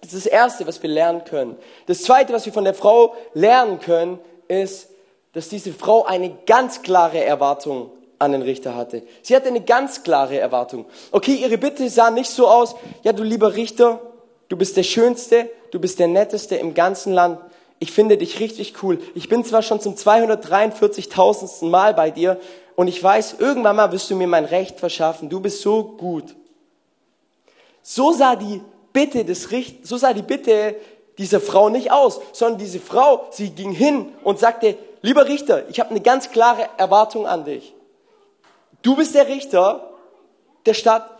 Das 0.00 0.12
ist 0.14 0.26
das 0.26 0.32
Erste, 0.32 0.66
was 0.66 0.82
wir 0.82 0.90
lernen 0.90 1.24
können. 1.24 1.56
Das 1.86 2.02
Zweite, 2.02 2.32
was 2.32 2.46
wir 2.46 2.52
von 2.52 2.64
der 2.64 2.74
Frau 2.74 3.14
lernen 3.34 3.80
können, 3.80 4.18
ist, 4.48 4.88
dass 5.32 5.48
diese 5.48 5.72
Frau 5.72 6.04
eine 6.04 6.36
ganz 6.46 6.82
klare 6.82 7.22
Erwartung 7.22 7.90
an 8.18 8.32
den 8.32 8.42
Richter 8.42 8.74
hatte. 8.74 9.02
Sie 9.22 9.34
hatte 9.34 9.48
eine 9.48 9.62
ganz 9.62 10.02
klare 10.02 10.38
Erwartung. 10.38 10.86
Okay, 11.10 11.34
ihre 11.34 11.58
Bitte 11.58 11.88
sah 11.88 12.10
nicht 12.10 12.30
so 12.30 12.48
aus, 12.48 12.74
ja, 13.02 13.12
du 13.12 13.22
lieber 13.22 13.54
Richter, 13.54 14.00
du 14.50 14.56
bist 14.58 14.76
der 14.76 14.82
Schönste, 14.82 15.48
du 15.70 15.80
bist 15.80 15.98
der 15.98 16.08
Netteste 16.08 16.56
im 16.56 16.74
ganzen 16.74 17.14
Land. 17.14 17.40
Ich 17.78 17.92
finde 17.92 18.18
dich 18.18 18.40
richtig 18.40 18.82
cool. 18.82 18.98
Ich 19.14 19.30
bin 19.30 19.42
zwar 19.42 19.62
schon 19.62 19.80
zum 19.80 19.94
243.000. 19.94 21.64
Mal 21.64 21.94
bei 21.94 22.10
dir 22.10 22.38
und 22.76 22.88
ich 22.88 23.02
weiß, 23.02 23.36
irgendwann 23.38 23.76
mal 23.76 23.90
wirst 23.92 24.10
du 24.10 24.16
mir 24.16 24.26
mein 24.26 24.44
Recht 24.44 24.78
verschaffen. 24.78 25.30
Du 25.30 25.40
bist 25.40 25.62
so 25.62 25.82
gut. 25.84 26.36
So 27.82 28.12
sah 28.12 28.36
die 28.36 28.60
Bitte 28.92 29.24
des 29.24 29.50
Richt 29.50 29.86
so 29.86 29.96
sah 29.96 30.12
die 30.12 30.22
Bitte 30.22 30.74
dieser 31.16 31.40
Frau 31.40 31.68
nicht 31.68 31.92
aus, 31.92 32.20
sondern 32.32 32.58
diese 32.58 32.80
Frau, 32.80 33.26
sie 33.30 33.50
ging 33.50 33.72
hin 33.72 34.12
und 34.24 34.38
sagte, 34.38 34.76
lieber 35.02 35.28
Richter, 35.28 35.68
ich 35.68 35.78
habe 35.78 35.90
eine 35.90 36.00
ganz 36.00 36.30
klare 36.30 36.68
Erwartung 36.76 37.26
an 37.26 37.44
dich. 37.44 37.74
Du 38.82 38.96
bist 38.96 39.14
der 39.14 39.28
Richter 39.28 39.90
der 40.66 40.74
Stadt. 40.74 41.19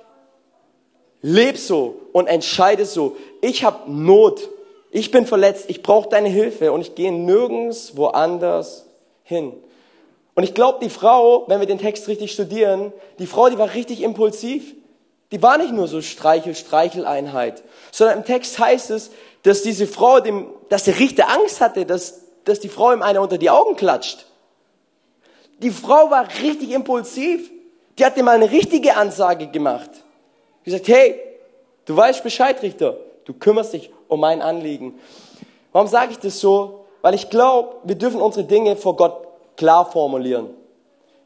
Leb 1.23 1.59
so 1.59 1.97
und 2.13 2.27
entscheide 2.27 2.87
so. 2.87 3.17
Ich 3.41 3.65
habe 3.65 3.91
Not. 3.91 4.49
Ich 4.91 5.11
bin 5.11 5.27
verletzt. 5.27 5.67
Ich 5.69 5.83
brauche 5.83 6.09
deine 6.09 6.29
Hilfe 6.29 6.73
und 6.73 6.81
ich 6.81 6.95
gehe 6.95 7.13
nirgends 7.13 7.97
woanders 7.97 8.87
hin. 9.23 9.53
Und 10.35 10.45
ich 10.45 10.55
glaube, 10.55 10.79
die 10.83 10.91
Frau, 10.91 11.45
wenn 11.49 11.61
wir 11.61 11.67
den 11.67 11.79
Text 11.79 12.09
richtig 12.09 12.33
studieren, 12.33 12.93
die 13.19 13.27
Frau, 13.27 13.51
die 13.51 13.59
war 13.59 13.75
richtig 13.75 14.03
impulsiv. 14.03 14.75
Die 15.33 15.43
war 15.43 15.59
nicht 15.59 15.73
nur 15.73 15.87
so 15.87 16.03
Streichel, 16.03 16.55
Streicheleinheit, 16.55 17.63
sondern 17.93 18.19
im 18.19 18.25
Text 18.25 18.59
heißt 18.59 18.91
es, 18.91 19.11
dass 19.43 19.63
diese 19.63 19.87
Frau 19.87 20.21
dem, 20.21 20.47
dass 20.69 20.85
der 20.85 20.99
Richter 20.99 21.29
Angst 21.29 21.61
hatte, 21.61 21.87
dass, 21.87 22.23
dass 22.45 22.59
die 22.59 22.69
Frau 22.69 22.93
ihm 22.93 23.03
einer 23.03 23.21
unter 23.21 23.39
die 23.39 23.51
Augen 23.51 23.77
klatscht. 23.77 24.27
Die 25.59 25.71
Frau 25.71 26.11
war 26.11 26.27
richtig 26.43 26.71
impulsiv. 26.71 27.51
Die 27.99 28.05
hat 28.05 28.17
ihm 28.17 28.25
mal 28.25 28.37
eine 28.37 28.51
richtige 28.51 28.97
Ansage 28.97 29.47
gemacht. 29.49 29.91
Gesagt, 30.71 30.89
hey, 30.89 31.21
Du 31.91 31.97
weißt 31.97 32.23
Bescheid, 32.23 32.63
Richter. 32.63 32.99
Du 33.25 33.35
kümmerst 33.35 33.73
dich 33.73 33.91
um 34.07 34.21
mein 34.21 34.43
Anliegen. 34.43 35.01
Warum 35.73 35.89
sage 35.89 36.13
ich 36.13 36.19
das 36.21 36.39
so? 36.39 36.85
Weil 37.03 37.15
ich 37.15 37.31
glaube, 37.31 37.79
wir 37.83 37.97
dürfen 37.97 38.21
unsere 38.21 38.47
Dinge 38.47 38.77
vor 38.77 38.95
Gott 38.95 39.27
klar 39.57 39.91
formulieren. 39.91 40.51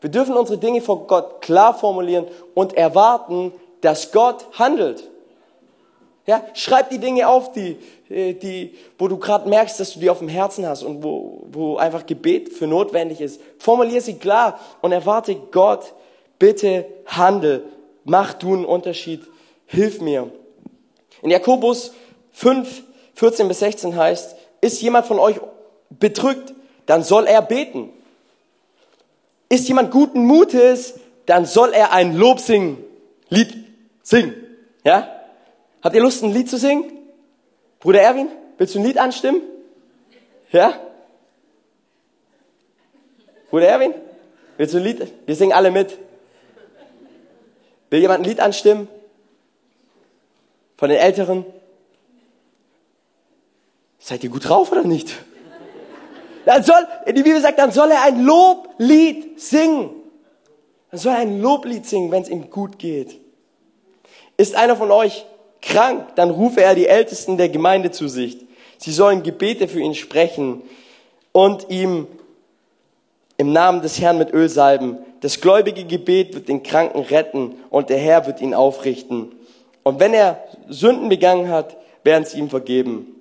Wir 0.01 0.09
dürfen 0.11 0.35
unsere 0.35 0.57
Dinge 0.57 0.81
vor 0.81 1.07
Gott 1.07 1.43
klar 1.43 1.75
formulieren 1.75 2.27
und 2.55 2.73
erwarten, 2.73 3.53
dass 3.83 4.11
Gott 4.11 4.47
handelt. 4.59 5.07
Ja, 6.25 6.43
schreib 6.55 6.89
die 6.89 6.99
Dinge 6.99 7.29
auf, 7.29 7.53
die, 7.53 7.77
äh, 8.09 8.33
die, 8.33 8.75
wo 8.99 9.09
du 9.09 9.19
gerade 9.19 9.47
merkst, 9.47 9.79
dass 9.79 9.93
du 9.93 10.01
die 10.01 10.09
auf 10.09 10.21
dem 10.21 10.29
Herzen 10.29 10.67
hast 10.67 10.83
und 10.83 11.05
wo, 11.05 11.43
wo 11.53 11.77
einfach 11.77 12.07
Gebet 12.07 12.49
für 12.49 12.67
notwendig 12.67 13.21
ist. 13.21 13.39
Formulier 13.59 14.01
sie 14.01 14.15
klar 14.15 14.59
und 14.81 14.93
erwarte 14.93 15.35
Gott, 15.35 15.93
bitte 16.39 16.87
handel, 17.05 17.65
mach 18.05 18.33
du 18.33 18.55
einen 18.55 18.65
Unterschied, 18.65 19.21
hilf 19.75 20.01
mir. 20.01 20.31
In 21.23 21.31
Jakobus 21.31 21.93
5, 22.33 22.83
14 23.15 23.49
bis 23.49 23.59
16 23.61 23.97
heißt, 23.97 24.37
ist 24.61 24.81
jemand 24.83 25.07
von 25.07 25.19
euch 25.19 25.41
bedrückt, 25.91 26.55
dann 26.87 27.03
soll 27.03 27.27
er 27.27 27.43
beten. 27.43 27.91
Ist 29.49 29.69
jemand 29.69 29.91
guten 29.91 30.25
Mutes, 30.25 30.95
dann 31.27 31.47
soll 31.47 31.73
er 31.73 31.93
ein 31.93 32.17
Lob 32.17 32.41
singen, 32.41 32.79
Lied 33.29 33.55
singen. 34.03 34.35
Ja? 34.85 35.09
Habt 35.83 35.95
ihr 35.95 36.03
Lust, 36.03 36.23
ein 36.23 36.33
Lied 36.33 36.49
zu 36.49 36.59
singen? 36.59 36.93
Bruder 37.81 38.01
Erwin, 38.01 38.29
willst 38.59 38.75
du 38.75 38.79
ein 38.79 38.85
Lied 38.85 38.99
anstimmen? 38.99 39.43
Ja? 40.51 40.79
Bruder 43.51 43.69
Erwin, 43.69 43.95
willst 44.57 44.75
du 44.75 44.79
ein 44.79 44.85
Lied? 44.85 45.13
Wir 45.27 45.37
singen 45.37 45.53
alle 45.53 45.71
mit. 45.71 45.99
Will 47.91 48.01
jemand 48.01 48.21
ein 48.21 48.25
Lied 48.25 48.41
anstimmen? 48.41 48.89
Von 50.85 50.91
den 50.91 50.99
Älteren? 50.99 51.47
Seid 53.99 54.23
ihr 54.23 54.29
gut 54.29 54.47
drauf 54.47 54.71
oder 54.71 54.85
nicht? 54.85 55.15
Dann 56.45 56.63
soll, 56.63 56.87
die 57.07 57.23
Bibel 57.23 57.41
sagt, 57.41 57.59
dann 57.59 57.73
soll 57.73 57.91
er 57.91 58.03
ein 58.03 58.23
Loblied 58.23 59.41
singen. 59.41 59.89
Dann 60.91 61.01
soll 61.01 61.15
er 61.15 61.21
ein 61.21 61.41
Loblied 61.41 61.87
singen, 61.87 62.11
wenn 62.11 62.21
es 62.21 62.29
ihm 62.29 62.51
gut 62.51 62.79
geht. 62.79 63.19
Ist 64.37 64.57
einer 64.57 64.77
von 64.77 64.91
euch 64.91 65.25
krank, 65.63 66.17
dann 66.17 66.29
rufe 66.29 66.63
er 66.63 66.75
die 66.75 66.87
Ältesten 66.87 67.39
der 67.39 67.49
Gemeinde 67.49 67.91
zu 67.91 68.07
sich. 68.07 68.45
Sie 68.77 68.93
sollen 68.93 69.23
Gebete 69.23 69.69
für 69.69 69.81
ihn 69.81 69.95
sprechen 69.95 70.61
und 71.33 71.71
ihm 71.71 72.09
im 73.39 73.55
Namen 73.55 73.81
des 73.81 74.03
Herrn 74.03 74.19
mit 74.19 74.35
Öl 74.35 74.51
salben. 74.51 74.99
Das 75.23 75.41
gläubige 75.41 75.85
Gebet 75.85 76.35
wird 76.35 76.49
den 76.49 76.63
Kranken 76.63 77.01
retten 77.01 77.55
und 77.71 77.89
der 77.89 77.97
Herr 77.97 78.27
wird 78.27 78.43
ihn 78.43 78.53
aufrichten. 78.53 79.33
Und 79.85 80.01
wenn 80.01 80.15
er 80.15 80.43
Sünden 80.69 81.09
begangen 81.09 81.49
hat, 81.49 81.77
werden 82.03 82.25
sie 82.25 82.39
ihm 82.39 82.51
vergeben. 82.51 83.15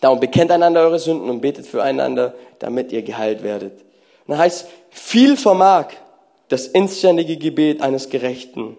Darum 0.00 0.20
bekennt 0.20 0.50
einander 0.50 0.80
eure 0.80 0.98
Sünden 0.98 1.28
und 1.28 1.40
betet 1.40 1.66
füreinander, 1.66 2.34
damit 2.58 2.92
ihr 2.92 3.02
geheilt 3.02 3.42
werdet. 3.42 3.72
Und 4.26 4.32
da 4.34 4.38
heißt, 4.38 4.66
viel 4.90 5.36
vermag 5.36 5.88
das 6.48 6.66
inständige 6.66 7.36
Gebet 7.36 7.82
eines 7.82 8.08
Gerechten. 8.08 8.76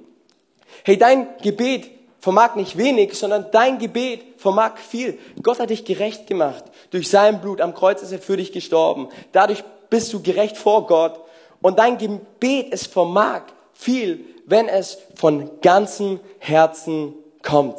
Hey, 0.84 0.98
dein 0.98 1.28
Gebet 1.42 1.90
vermag 2.20 2.56
nicht 2.56 2.78
wenig, 2.78 3.16
sondern 3.16 3.48
dein 3.52 3.80
Gebet 3.80 4.22
vermag 4.38 4.78
viel. 4.78 5.18
Gott 5.42 5.60
hat 5.60 5.70
dich 5.70 5.84
gerecht 5.84 6.28
gemacht. 6.28 6.64
Durch 6.92 7.10
sein 7.10 7.42
Blut 7.42 7.60
am 7.60 7.74
Kreuz 7.74 8.02
ist 8.02 8.12
er 8.12 8.20
für 8.20 8.38
dich 8.38 8.52
gestorben. 8.52 9.10
Dadurch 9.32 9.64
bist 9.90 10.14
du 10.14 10.22
gerecht 10.22 10.58
vor 10.58 10.88
Gott. 10.88 11.20
Und 11.62 11.80
dein 11.80 11.98
Gebet, 11.98 12.68
es 12.72 12.86
vermag 12.86 13.42
viel, 13.74 14.26
wenn 14.46 14.68
es 14.68 15.00
von 15.16 15.50
ganzem 15.62 16.20
Herzen 16.40 17.14
kommt. 17.46 17.78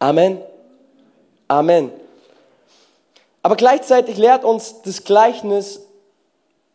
Amen. 0.00 0.40
Amen. 1.46 1.92
Aber 3.42 3.56
gleichzeitig 3.56 4.16
lehrt 4.16 4.44
uns 4.44 4.82
das 4.82 5.04
Gleichnis 5.04 5.80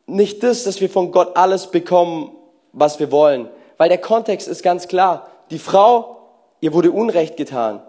nicht 0.08 0.44
das, 0.44 0.64
dass 0.64 0.82
wir 0.82 0.90
von 0.90 1.12
Gott 1.12 1.36
alles 1.36 1.68
bekommen, 1.68 2.32
was 2.72 3.00
wir 3.00 3.12
wollen. 3.12 3.50
Weil 3.78 3.90
der 3.90 3.98
Kontext 3.98 4.48
ist 4.48 4.64
ganz 4.64 4.88
klar. 4.88 5.28
Die 5.50 5.60
Frau, 5.60 6.18
ihr 6.62 6.74
wurde 6.74 6.92
Unrecht 6.92 7.38
getan. 7.38 7.82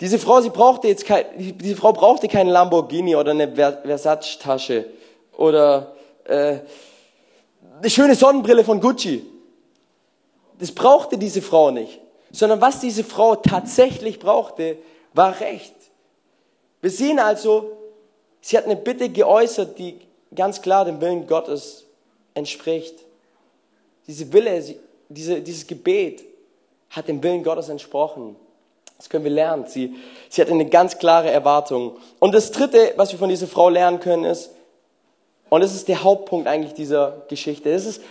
Diese 0.00 0.18
Frau, 0.18 0.40
sie 0.40 0.50
brauchte 0.50 0.88
jetzt 0.88 1.04
kein, 1.04 1.24
diese 1.36 1.76
Frau 1.76 1.92
brauchte 1.92 2.26
keinen 2.28 2.48
Lamborghini 2.48 3.16
oder 3.16 3.32
eine 3.32 3.52
Versace-Tasche 3.54 4.86
oder 5.36 5.92
äh, 6.24 6.58
eine 7.78 7.90
schöne 7.90 8.14
Sonnenbrille 8.14 8.64
von 8.64 8.80
Gucci. 8.80 9.26
Das 10.58 10.72
brauchte 10.72 11.18
diese 11.18 11.42
Frau 11.42 11.70
nicht. 11.70 12.00
Sondern 12.32 12.60
was 12.60 12.80
diese 12.80 13.04
Frau 13.04 13.36
tatsächlich 13.36 14.18
brauchte, 14.18 14.78
war 15.14 15.40
Recht. 15.40 15.74
Wir 16.80 16.90
sehen 16.90 17.18
also, 17.18 17.72
sie 18.40 18.56
hat 18.56 18.64
eine 18.64 18.76
Bitte 18.76 19.08
geäußert, 19.08 19.78
die 19.78 20.00
ganz 20.34 20.62
klar 20.62 20.84
dem 20.84 21.00
Willen 21.00 21.26
Gottes 21.26 21.84
entspricht. 22.34 22.94
Diese 24.06 24.32
Wille, 24.32 24.62
diese, 25.08 25.40
dieses 25.40 25.66
Gebet 25.66 26.24
hat 26.90 27.08
dem 27.08 27.22
Willen 27.22 27.42
Gottes 27.42 27.68
entsprochen. 27.68 28.36
Das 28.96 29.08
können 29.08 29.24
wir 29.24 29.30
lernen. 29.30 29.64
Sie, 29.66 29.94
sie 30.28 30.42
hat 30.42 30.50
eine 30.50 30.66
ganz 30.66 30.98
klare 30.98 31.30
Erwartung. 31.30 31.96
Und 32.18 32.34
das 32.34 32.50
Dritte, 32.50 32.92
was 32.96 33.12
wir 33.12 33.18
von 33.18 33.28
dieser 33.28 33.46
Frau 33.46 33.68
lernen 33.68 34.00
können, 34.00 34.24
ist, 34.24 34.50
und 35.48 35.62
das 35.62 35.74
ist 35.74 35.88
der 35.88 36.02
Hauptpunkt 36.02 36.46
eigentlich 36.46 36.74
dieser 36.74 37.22
Geschichte, 37.28 37.72
das 37.72 37.86
ist, 37.86 38.02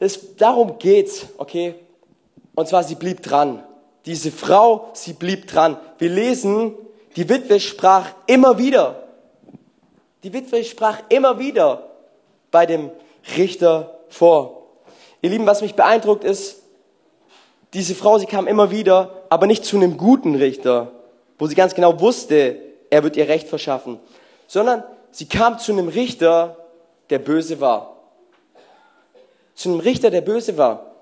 das, 0.00 0.36
darum 0.36 0.78
geht's, 0.78 1.26
okay? 1.38 1.74
Und 2.54 2.68
zwar, 2.68 2.84
sie 2.84 2.94
blieb 2.94 3.22
dran. 3.22 3.62
Diese 4.06 4.30
Frau, 4.30 4.90
sie 4.92 5.14
blieb 5.14 5.46
dran. 5.46 5.76
Wir 5.98 6.10
lesen, 6.10 6.74
die 7.16 7.28
Witwe 7.28 7.60
sprach 7.60 8.10
immer 8.26 8.58
wieder. 8.58 9.02
Die 10.22 10.32
Witwe 10.32 10.64
sprach 10.64 10.98
immer 11.08 11.38
wieder 11.38 11.90
bei 12.50 12.66
dem 12.66 12.90
Richter 13.36 13.98
vor. 14.08 14.62
Ihr 15.22 15.30
Lieben, 15.30 15.46
was 15.46 15.62
mich 15.62 15.74
beeindruckt 15.74 16.24
ist, 16.24 16.62
diese 17.72 17.94
Frau, 17.94 18.18
sie 18.18 18.26
kam 18.26 18.46
immer 18.46 18.70
wieder, 18.70 19.10
aber 19.28 19.46
nicht 19.46 19.64
zu 19.64 19.76
einem 19.76 19.96
guten 19.96 20.36
Richter, 20.36 20.92
wo 21.38 21.46
sie 21.46 21.56
ganz 21.56 21.74
genau 21.74 21.98
wusste, 22.00 22.58
er 22.90 23.02
wird 23.02 23.16
ihr 23.16 23.28
Recht 23.28 23.48
verschaffen, 23.48 23.98
sondern 24.46 24.84
sie 25.10 25.26
kam 25.26 25.58
zu 25.58 25.72
einem 25.72 25.88
Richter, 25.88 26.56
der 27.10 27.18
böse 27.18 27.60
war. 27.60 27.96
Zu 29.54 29.70
einem 29.70 29.80
Richter, 29.80 30.10
der 30.10 30.20
böse 30.20 30.56
war. 30.56 30.93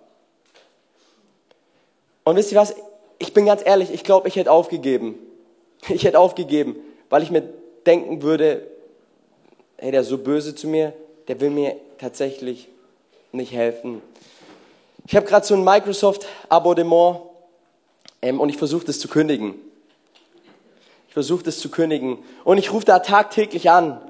Und 2.24 2.37
wisst 2.37 2.52
ihr 2.52 2.58
was? 2.58 2.74
Ich 3.18 3.35
bin 3.35 3.46
ganz 3.46 3.62
ehrlich, 3.64 3.92
ich 3.92 4.04
glaube, 4.04 4.28
ich 4.28 4.37
hätte 4.37 4.50
aufgegeben. 4.50 5.18
Ich 5.88 6.04
hätte 6.04 6.20
aufgegeben, 6.20 6.76
weil 7.11 7.24
ich 7.24 7.32
mir 7.32 7.42
denken 7.85 8.22
würde, 8.22 8.64
hey, 9.78 9.90
der 9.90 10.02
ist 10.02 10.08
so 10.08 10.18
böse 10.18 10.54
zu 10.54 10.68
mir, 10.68 10.92
der 11.26 11.40
will 11.40 11.50
mir 11.50 11.74
tatsächlich 11.98 12.68
nicht 13.32 13.52
helfen. 13.52 14.00
Ich 15.08 15.16
habe 15.16 15.26
gerade 15.26 15.44
so 15.44 15.54
ein 15.54 15.64
Microsoft-Abonnement 15.64 17.22
ähm, 18.22 18.40
und 18.40 18.48
ich 18.48 18.58
versuche 18.58 18.87
das 18.87 19.00
zu 19.00 19.08
kündigen. 19.08 19.54
Ich 21.08 21.14
versuche 21.14 21.42
das 21.42 21.58
zu 21.58 21.68
kündigen 21.68 22.18
und 22.44 22.58
ich 22.58 22.72
rufe 22.72 22.87
da 22.87 23.00
tagtäglich 23.00 23.68
an 23.68 24.00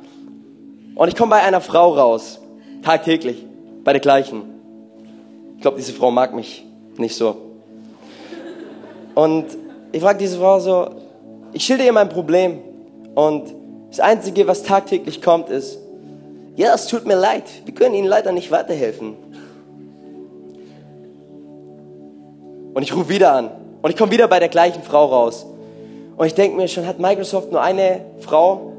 und 0.94 1.08
ich 1.08 1.16
komme 1.16 1.30
bei 1.30 1.42
einer 1.42 1.62
Frau 1.62 1.94
raus, 1.94 2.38
tagtäglich, 2.82 3.46
bei 3.82 3.92
der 3.92 4.00
gleichen. 4.00 4.44
Ich 5.56 5.62
glaube, 5.62 5.78
diese 5.78 5.94
Frau 5.94 6.10
mag 6.10 6.34
mich 6.34 6.64
nicht 6.98 7.16
so. 7.16 7.51
Und 9.14 9.46
ich 9.92 10.00
frage 10.00 10.18
diese 10.18 10.38
Frau 10.38 10.58
so, 10.58 10.88
ich 11.52 11.64
schilder 11.64 11.84
ihr 11.84 11.92
mein 11.92 12.08
Problem 12.08 12.58
und 13.14 13.54
das 13.90 14.00
Einzige, 14.00 14.46
was 14.46 14.62
tagtäglich 14.62 15.20
kommt, 15.20 15.50
ist, 15.50 15.78
ja, 16.56 16.74
es 16.74 16.86
tut 16.86 17.06
mir 17.06 17.16
leid, 17.16 17.44
wir 17.64 17.74
können 17.74 17.94
Ihnen 17.94 18.06
leider 18.06 18.32
nicht 18.32 18.50
weiterhelfen. 18.50 19.14
Und 22.74 22.82
ich 22.82 22.94
rufe 22.94 23.10
wieder 23.10 23.32
an 23.32 23.50
und 23.82 23.90
ich 23.90 23.96
komme 23.96 24.12
wieder 24.12 24.28
bei 24.28 24.38
der 24.38 24.48
gleichen 24.48 24.82
Frau 24.82 25.06
raus. 25.06 25.46
Und 26.16 26.26
ich 26.26 26.34
denke 26.34 26.56
mir 26.56 26.68
schon, 26.68 26.86
hat 26.86 26.98
Microsoft 26.98 27.52
nur 27.52 27.60
eine 27.60 28.00
Frau, 28.20 28.72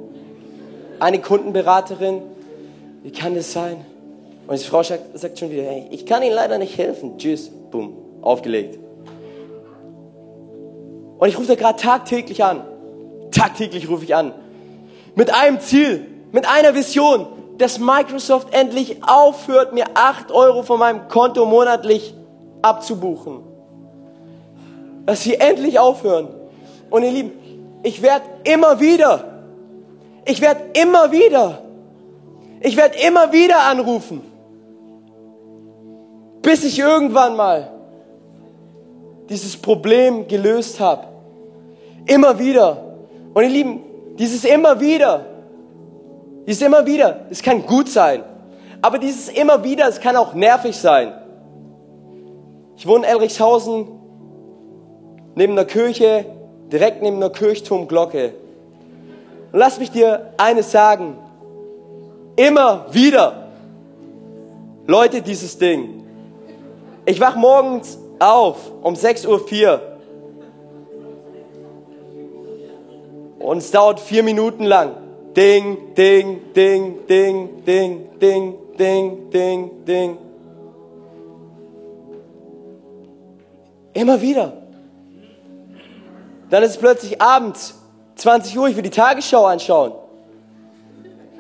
eine 1.00 1.20
Kundenberaterin? 1.20 2.22
Wie 3.04 3.12
kann 3.12 3.36
das 3.36 3.52
sein? 3.54 3.86
Und 4.48 4.60
die 4.60 4.66
Frau 4.66 4.82
sagt 4.82 5.40
schon 5.40 5.52
wieder, 5.52 5.64
hey, 5.64 5.88
ich 5.92 6.06
kann 6.06 6.24
Ihnen 6.24 6.36
leider 6.36 6.58
nicht 6.58 6.78
helfen. 6.78 7.18
Tschüss, 7.18 7.50
boom, 7.72 7.94
aufgelegt. 8.22 8.83
Und 11.24 11.30
ich 11.30 11.38
rufe 11.38 11.48
da 11.48 11.56
gerade 11.56 11.80
tagtäglich 11.80 12.44
an. 12.44 12.66
Tagtäglich 13.32 13.88
rufe 13.88 14.04
ich 14.04 14.14
an. 14.14 14.34
Mit 15.16 15.34
einem 15.34 15.62
Ziel, 15.62 16.06
mit 16.34 16.46
einer 16.46 16.76
Vision, 16.76 17.28
dass 17.58 17.80
Microsoft 17.80 18.54
endlich 18.54 19.02
aufhört, 19.08 19.72
mir 19.72 19.86
8 19.94 20.34
Euro 20.34 20.64
von 20.64 20.80
meinem 20.80 21.08
Konto 21.08 21.46
monatlich 21.46 22.14
abzubuchen. 22.62 23.40
Dass 25.06 25.24
sie 25.24 25.36
endlich 25.36 25.80
aufhören. 25.80 26.28
Und 26.90 27.04
ihr 27.04 27.12
Lieben, 27.12 27.32
ich 27.84 28.02
werde 28.02 28.26
immer 28.44 28.82
wieder, 28.82 29.24
ich 30.26 30.42
werde 30.42 30.62
immer 30.74 31.10
wieder, 31.14 31.62
ich 32.60 32.76
werde 32.76 32.98
immer 32.98 33.32
wieder 33.32 33.62
anrufen, 33.62 34.22
bis 36.42 36.66
ich 36.66 36.80
irgendwann 36.80 37.38
mal 37.38 37.72
dieses 39.30 39.56
Problem 39.56 40.28
gelöst 40.28 40.82
habe 40.82 41.13
Immer 42.06 42.38
wieder. 42.40 42.96
Und 43.34 43.44
ihr 43.44 43.50
Lieben, 43.50 43.82
dieses 44.18 44.46
immer 44.46 44.80
wieder, 44.80 45.26
dieses 46.46 46.62
immer 46.62 46.86
wieder, 46.86 47.22
es 47.30 47.42
kann 47.42 47.66
gut 47.66 47.90
sein. 47.90 48.24
Aber 48.82 49.00
dieses 49.00 49.30
immer 49.30 49.64
wieder, 49.64 49.88
es 49.88 50.00
kann 50.00 50.16
auch 50.16 50.34
nervig 50.34 50.76
sein. 50.76 51.14
Ich 52.76 52.86
wohne 52.86 53.06
in 53.06 53.14
Elrichshausen, 53.14 53.88
neben 55.36 55.56
der 55.56 55.66
Kirche, 55.66 56.26
direkt 56.72 57.02
neben 57.02 57.20
der 57.20 57.30
Kirchturmglocke. 57.30 58.34
Und 59.52 59.60
lass 59.60 59.80
mich 59.80 59.92
dir 59.92 60.34
eines 60.38 60.72
sagen. 60.72 61.18
Immer 62.36 62.88
wieder 62.92 63.48
Leute 64.88 65.22
dieses 65.22 65.58
Ding. 65.58 66.04
Ich 67.06 67.20
wach 67.22 67.36
morgens 67.36 67.98
auf 68.20 68.58
um 68.82 68.96
6.04 68.96 69.28
Uhr. 69.28 69.93
Und 73.44 73.58
es 73.58 73.72
dauert 73.72 74.00
vier 74.00 74.24
Minuten 74.24 74.64
lang. 74.64 74.96
Ding, 75.36 75.94
ding, 75.96 76.54
ding, 76.56 77.06
ding, 77.08 77.66
ding, 77.66 78.10
ding, 78.18 78.56
ding, 78.80 79.30
ding, 79.30 79.86
ding. 79.86 80.18
Immer 83.94 84.22
wieder. 84.22 84.54
Dann 86.50 86.64
ist 86.64 86.72
es 86.72 86.78
plötzlich 86.78 87.22
abends, 87.22 87.78
20 88.16 88.58
Uhr, 88.58 88.70
ich 88.70 88.78
will 88.78 88.84
die 88.84 88.90
Tagesschau 88.90 89.46
anschauen. 89.46 89.92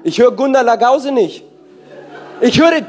Ich 0.03 0.19
höre 0.19 0.31
Gundar 0.31 0.63
Lagause 0.63 1.09
nicht. 1.09 1.45
Ich 2.41 2.59
höre, 2.59 2.81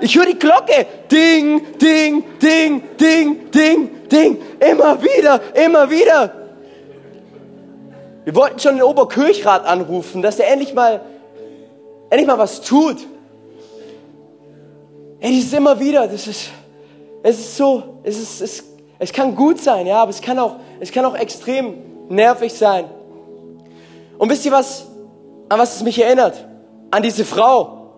ich 0.00 0.16
höre 0.16 0.24
die 0.24 0.38
Glocke. 0.38 0.86
Ding, 1.12 1.78
ding, 1.78 2.24
ding, 2.40 2.82
ding, 2.98 3.50
ding, 3.50 4.08
ding. 4.08 4.38
Immer 4.58 5.02
wieder, 5.02 5.38
immer 5.54 5.90
wieder. 5.90 6.43
Wir 8.24 8.34
wollten 8.34 8.58
schon 8.58 8.76
den 8.76 8.82
Oberkirchrat 8.82 9.66
anrufen, 9.66 10.22
dass 10.22 10.38
er 10.38 10.50
endlich 10.50 10.72
mal, 10.72 11.02
endlich 12.10 12.26
mal 12.26 12.38
was 12.38 12.62
tut. 12.62 12.96
Ey, 15.20 15.36
das 15.36 15.46
ist 15.46 15.54
immer 15.54 15.78
wieder, 15.78 16.06
das 16.08 16.26
ist, 16.26 16.50
es 17.22 17.38
ist 17.38 17.56
so, 17.56 18.00
es 18.02 18.18
ist, 18.18 18.40
es, 18.40 18.64
es 18.98 19.12
kann 19.12 19.34
gut 19.34 19.60
sein, 19.60 19.86
ja, 19.86 20.02
aber 20.02 20.10
es 20.10 20.20
kann 20.20 20.38
auch, 20.38 20.56
es 20.80 20.90
kann 20.90 21.04
auch 21.04 21.14
extrem 21.14 21.74
nervig 22.08 22.52
sein. 22.52 22.86
Und 24.18 24.30
wisst 24.30 24.46
ihr 24.46 24.52
was, 24.52 24.86
an 25.48 25.58
was 25.58 25.76
es 25.76 25.82
mich 25.82 26.00
erinnert? 26.02 26.46
An 26.90 27.02
diese 27.02 27.24
Frau. 27.24 27.90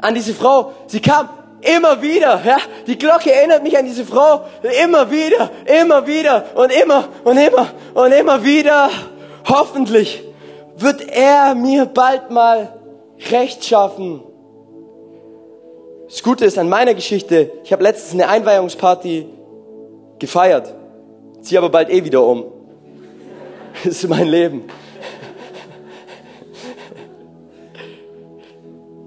An 0.00 0.14
diese 0.14 0.34
Frau. 0.34 0.72
Sie 0.86 1.00
kam 1.00 1.28
immer 1.62 2.00
wieder, 2.02 2.40
ja. 2.44 2.58
Die 2.86 2.98
Glocke 2.98 3.32
erinnert 3.32 3.62
mich 3.62 3.76
an 3.78 3.84
diese 3.84 4.04
Frau. 4.04 4.42
Immer 4.84 5.10
wieder, 5.10 5.50
immer 5.64 6.06
wieder 6.06 6.44
und 6.54 6.70
immer 6.72 7.08
und 7.24 7.38
immer 7.38 7.68
und 7.94 8.12
immer 8.12 8.44
wieder. 8.44 8.90
Hoffentlich 9.48 10.22
wird 10.76 11.08
er 11.08 11.54
mir 11.54 11.86
bald 11.86 12.30
mal 12.30 12.78
Recht 13.30 13.64
schaffen. 13.64 14.22
Das 16.08 16.22
Gute 16.22 16.44
ist 16.44 16.58
an 16.58 16.68
meiner 16.68 16.94
Geschichte, 16.94 17.52
ich 17.64 17.72
habe 17.72 17.82
letztens 17.82 18.14
eine 18.14 18.28
Einweihungsparty 18.28 19.26
gefeiert, 20.18 20.74
ziehe 21.40 21.58
aber 21.58 21.70
bald 21.70 21.90
eh 21.90 22.04
wieder 22.04 22.24
um. 22.24 22.44
Das 23.84 24.02
ist 24.02 24.08
mein 24.08 24.26
Leben. 24.26 24.64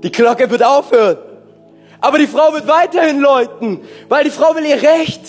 Die 0.04 0.12
Glocke 0.12 0.49
wird 0.49 0.63
aufhören. 0.63 1.17
Aber 2.02 2.17
die 2.17 2.28
Frau 2.28 2.54
wird 2.54 2.67
weiterhin 2.67 3.19
läuten, 3.19 3.82
weil 4.08 4.23
die 4.23 4.30
Frau 4.30 4.56
will 4.56 4.65
ihr 4.65 4.82
Recht. 4.82 5.21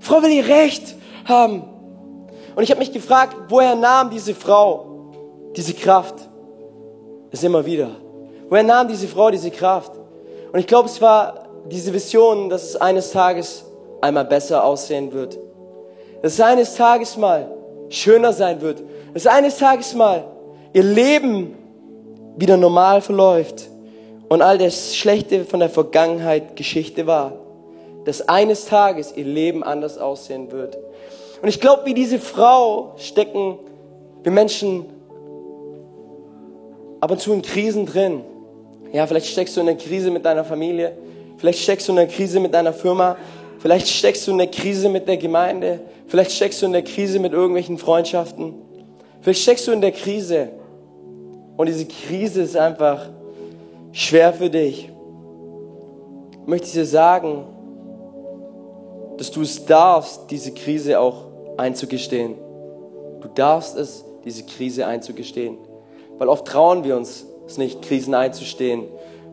Die 0.00 0.04
Frau 0.04 0.22
will 0.22 0.30
ihr 0.30 0.46
Recht 0.46 0.94
haben. 1.24 1.64
Und 2.54 2.62
ich 2.62 2.70
habe 2.70 2.80
mich 2.80 2.92
gefragt, 2.92 3.36
woher 3.48 3.74
nahm 3.74 4.10
diese 4.10 4.34
Frau 4.34 5.10
diese 5.56 5.74
Kraft? 5.74 6.14
Das 7.30 7.42
immer 7.42 7.64
wieder. 7.64 7.90
Woher 8.48 8.62
nahm 8.62 8.88
diese 8.88 9.08
Frau 9.08 9.30
diese 9.30 9.50
Kraft? 9.50 9.92
Und 10.52 10.58
ich 10.58 10.66
glaube, 10.66 10.88
es 10.88 11.00
war 11.00 11.48
diese 11.70 11.92
Vision, 11.92 12.50
dass 12.50 12.64
es 12.64 12.76
eines 12.76 13.10
Tages 13.10 13.64
einmal 14.00 14.24
besser 14.24 14.64
aussehen 14.64 15.12
wird. 15.12 15.38
Dass 16.20 16.34
es 16.34 16.40
eines 16.40 16.74
Tages 16.74 17.16
mal 17.16 17.50
schöner 17.88 18.32
sein 18.32 18.60
wird. 18.60 18.82
Dass 19.14 19.26
eines 19.26 19.56
Tages 19.58 19.94
mal 19.94 20.24
ihr 20.72 20.82
Leben 20.82 21.56
wieder 22.36 22.56
normal 22.56 23.00
verläuft 23.00 23.68
und 24.28 24.42
all 24.42 24.58
das 24.58 24.94
Schlechte 24.96 25.44
von 25.44 25.60
der 25.60 25.70
Vergangenheit 25.70 26.56
Geschichte 26.56 27.06
war. 27.06 27.32
Dass 28.04 28.28
eines 28.28 28.66
Tages 28.66 29.16
ihr 29.16 29.24
Leben 29.24 29.62
anders 29.62 29.98
aussehen 29.98 30.50
wird. 30.50 30.76
Und 31.42 31.48
ich 31.48 31.60
glaube, 31.60 31.84
wie 31.86 31.94
diese 31.94 32.20
Frau 32.20 32.94
stecken 32.96 33.58
wir 34.22 34.30
Menschen 34.30 34.86
ab 37.00 37.10
und 37.10 37.20
zu 37.20 37.32
in 37.32 37.42
Krisen 37.42 37.84
drin. 37.84 38.22
Ja, 38.92 39.08
vielleicht 39.08 39.26
steckst 39.26 39.56
du 39.56 39.60
in 39.60 39.68
einer 39.68 39.76
Krise 39.76 40.12
mit 40.12 40.24
deiner 40.24 40.44
Familie, 40.44 40.96
vielleicht 41.38 41.58
steckst 41.58 41.88
du 41.88 41.92
in 41.92 41.98
einer 41.98 42.08
Krise 42.08 42.38
mit 42.38 42.54
deiner 42.54 42.72
Firma, 42.72 43.16
vielleicht 43.58 43.88
steckst 43.88 44.26
du 44.26 44.30
in 44.30 44.40
einer 44.40 44.50
Krise 44.50 44.88
mit 44.88 45.08
der 45.08 45.16
Gemeinde, 45.16 45.80
vielleicht 46.06 46.30
steckst 46.30 46.62
du 46.62 46.66
in 46.66 46.72
der 46.72 46.84
Krise 46.84 47.18
mit 47.18 47.32
irgendwelchen 47.32 47.76
Freundschaften, 47.76 48.54
vielleicht 49.20 49.42
steckst 49.42 49.66
du 49.66 49.72
in 49.72 49.80
der 49.80 49.92
Krise 49.92 50.50
und 51.56 51.66
diese 51.66 51.86
Krise 51.86 52.42
ist 52.42 52.56
einfach 52.56 53.08
schwer 53.90 54.32
für 54.32 54.48
dich. 54.48 54.90
Ich 56.42 56.46
möchte 56.46 56.70
dir 56.70 56.86
sagen, 56.86 57.46
dass 59.16 59.32
du 59.32 59.42
es 59.42 59.64
darfst, 59.64 60.30
diese 60.30 60.52
Krise 60.52 61.00
auch 61.00 61.31
einzugestehen. 61.56 62.36
Du 63.20 63.28
darfst 63.28 63.76
es, 63.76 64.04
diese 64.24 64.44
Krise 64.44 64.86
einzugestehen. 64.86 65.58
Weil 66.18 66.28
oft 66.28 66.46
trauen 66.46 66.84
wir 66.84 66.96
uns 66.96 67.26
es 67.46 67.58
nicht, 67.58 67.82
Krisen 67.82 68.14
einzustehen. 68.14 68.84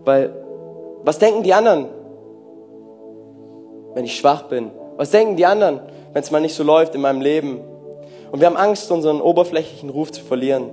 Weil, 0.05 0.33
was 1.03 1.19
denken 1.19 1.43
die 1.43 1.53
anderen, 1.53 1.87
wenn 3.93 4.05
ich 4.05 4.15
schwach 4.15 4.43
bin? 4.43 4.71
Was 4.97 5.11
denken 5.11 5.35
die 5.35 5.45
anderen, 5.45 5.79
wenn 6.13 6.21
es 6.21 6.31
mal 6.31 6.41
nicht 6.41 6.55
so 6.55 6.63
läuft 6.63 6.95
in 6.95 7.01
meinem 7.01 7.21
Leben? 7.21 7.61
Und 8.31 8.39
wir 8.39 8.47
haben 8.47 8.57
Angst, 8.57 8.91
unseren 8.91 9.21
oberflächlichen 9.21 9.89
Ruf 9.89 10.11
zu 10.11 10.21
verlieren. 10.21 10.69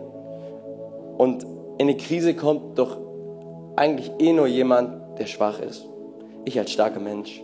Und 1.17 1.45
in 1.79 1.89
eine 1.89 1.97
Krise 1.97 2.35
kommt 2.35 2.79
doch 2.79 2.99
eigentlich 3.77 4.11
eh 4.19 4.33
nur 4.33 4.47
jemand, 4.47 5.19
der 5.19 5.27
schwach 5.27 5.61
ist. 5.61 5.87
Ich 6.45 6.59
als 6.59 6.73
starker 6.73 7.01
Mensch, 7.01 7.43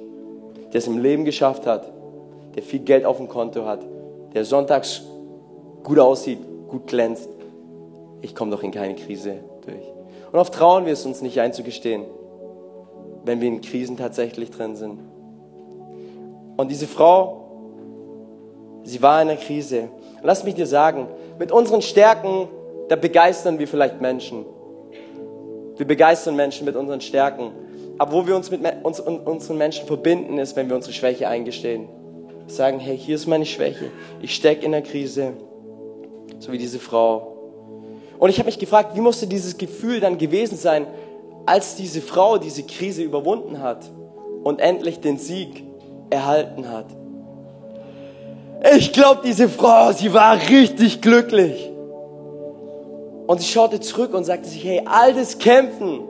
der 0.73 0.79
es 0.79 0.87
im 0.87 0.99
Leben 0.99 1.25
geschafft 1.25 1.67
hat, 1.67 1.91
der 2.55 2.63
viel 2.63 2.81
Geld 2.81 3.05
auf 3.05 3.17
dem 3.17 3.29
Konto 3.29 3.65
hat, 3.65 3.81
der 4.35 4.45
sonntags 4.45 5.03
gut 5.83 5.99
aussieht, 5.99 6.39
gut 6.69 6.87
glänzt. 6.87 7.29
Ich 8.21 8.35
komme 8.35 8.51
doch 8.51 8.63
in 8.63 8.71
keine 8.71 8.95
Krise 8.95 9.37
durch. 9.67 9.85
Und 10.31 10.39
oft 10.39 10.55
trauen 10.55 10.87
wir 10.87 10.93
es 10.93 11.05
uns 11.05 11.21
nicht 11.21 11.41
einzugestehen, 11.41 12.05
wenn 13.25 13.41
wir 13.41 13.49
in 13.49 13.61
Krisen 13.61 13.97
tatsächlich 13.97 14.51
drin 14.51 14.77
sind. 14.77 14.99
Und 16.57 16.71
diese 16.71 16.87
Frau, 16.87 17.45
sie 18.85 19.03
war 19.03 19.21
in 19.23 19.29
einer 19.29 19.39
Krise. 19.39 19.89
lass 20.23 20.45
mich 20.45 20.55
dir 20.55 20.67
sagen, 20.67 21.09
mit 21.39 21.53
unseren 21.53 21.83
Stärken, 21.83 22.49
da 22.89 22.97
begeistern 22.97 23.59
wir 23.59 23.69
vielleicht 23.69 24.01
Menschen. 24.01 24.45
Wir 25.77 25.87
begeistern 25.87 26.37
Menschen 26.37 26.65
mit 26.65 26.77
unseren 26.77 27.01
Stärken. 27.01 27.53
Aber 27.99 28.13
wo 28.13 28.27
wir 28.27 28.37
uns 28.37 28.51
mit 28.51 28.61
uns, 28.83 29.01
unseren 29.01 29.59
Menschen 29.59 29.87
verbinden, 29.87 30.39
ist, 30.39 30.57
wenn 30.57 30.69
wir 30.69 30.77
unsere 30.77 30.93
Schwäche 30.93 31.29
eingestehen. 31.29 31.89
Sagen, 32.47 32.79
hey, 32.81 32.97
hier 32.97 33.17
ist 33.17 33.27
meine 33.27 33.47
Schwäche. 33.47 33.91
Ich 34.21 34.35
stecke 34.35 34.65
in 34.65 34.73
der 34.73 34.83
Krise. 34.83 35.35
So 36.39 36.53
wie 36.53 36.59
diese 36.59 36.79
Frau. 36.79 37.37
Und 38.19 38.31
ich 38.31 38.39
habe 38.39 38.47
mich 38.47 38.59
gefragt, 38.59 38.97
wie 38.97 39.01
musste 39.01 39.27
dieses 39.27 39.59
Gefühl 39.59 40.01
dann 40.01 40.19
gewesen 40.19 40.57
sein, 40.57 40.87
als 41.47 41.75
diese 41.75 42.01
Frau 42.01 42.39
diese 42.39 42.63
Krise 42.63 43.03
überwunden 43.03 43.61
hat 43.61 43.91
und 44.45 44.61
endlich 44.61 45.01
den 45.01 45.19
Sieg 45.19 45.65
erhalten 46.11 46.71
hat. 46.71 46.87
Ich 48.77 48.93
glaube, 48.93 49.23
diese 49.25 49.49
Frau, 49.49 49.93
sie 49.93 50.13
war 50.15 50.37
richtig 50.49 51.01
glücklich. 51.01 51.69
Und 53.27 53.41
sie 53.41 53.49
schaute 53.49 53.81
zurück 53.81 54.15
und 54.15 54.25
sagte 54.25 54.49
sich, 54.49 54.65
hey, 54.65 54.83
all 54.85 55.15
das 55.15 55.39
Kämpfen, 55.39 56.01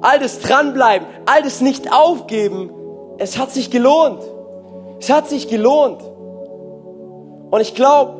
all 0.00 0.18
das 0.18 0.40
Dranbleiben, 0.40 1.06
all 1.26 1.42
das 1.42 1.60
Nicht 1.60 1.92
aufgeben, 1.92 2.70
es 3.18 3.38
hat 3.38 3.52
sich 3.52 3.70
gelohnt. 3.70 4.20
Es 4.98 5.10
hat 5.10 5.28
sich 5.28 5.48
gelohnt. 5.48 6.02
Und 7.50 7.60
ich 7.60 7.74
glaube, 7.74 8.14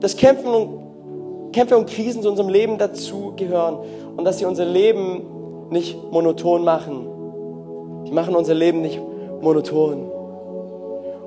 dass 0.00 0.16
Kämpfen 0.16 0.48
und 0.48 1.52
Kämpfe 1.52 1.76
und 1.76 1.88
Krisen 1.88 2.22
zu 2.22 2.28
unserem 2.28 2.48
Leben 2.48 2.78
dazugehören 2.78 3.78
und 4.16 4.24
dass 4.24 4.38
sie 4.38 4.44
unser 4.44 4.64
Leben 4.64 5.68
nicht 5.70 5.96
monoton 6.10 6.64
machen. 6.64 7.06
Die 8.06 8.12
machen 8.12 8.34
unser 8.34 8.54
Leben 8.54 8.80
nicht 8.82 9.00
monoton. 9.40 10.10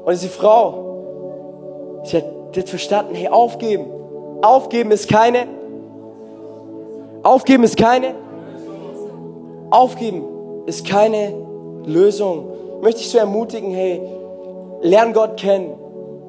Und 0.03 0.11
diese 0.11 0.29
Frau, 0.29 2.01
sie 2.03 2.17
hat 2.17 2.25
jetzt 2.53 2.69
verstanden, 2.69 3.15
hey, 3.15 3.27
aufgeben. 3.27 3.85
Aufgeben 4.41 4.91
ist 4.91 5.09
keine. 5.09 5.47
Aufgeben 7.23 7.63
ist 7.63 7.77
keine. 7.77 8.13
Aufgeben 9.69 10.23
ist 10.65 10.87
keine 10.87 11.33
Lösung. 11.85 12.49
Möchte 12.81 13.01
ich 13.01 13.09
so 13.09 13.17
ermutigen, 13.17 13.71
hey, 13.71 14.01
lern 14.81 15.13
Gott 15.13 15.37
kennen. 15.37 15.73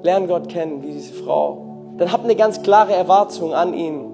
Lern 0.02 0.28
Gott 0.28 0.48
kennen, 0.48 0.82
wie 0.82 0.92
diese 0.92 1.12
Frau. 1.12 1.94
dann 1.98 2.12
habt 2.12 2.24
eine 2.24 2.37
ganz 2.37 2.62
klare 2.62 2.92
Erwartung 2.92 3.54
an 3.54 3.74
ihn 3.74 4.04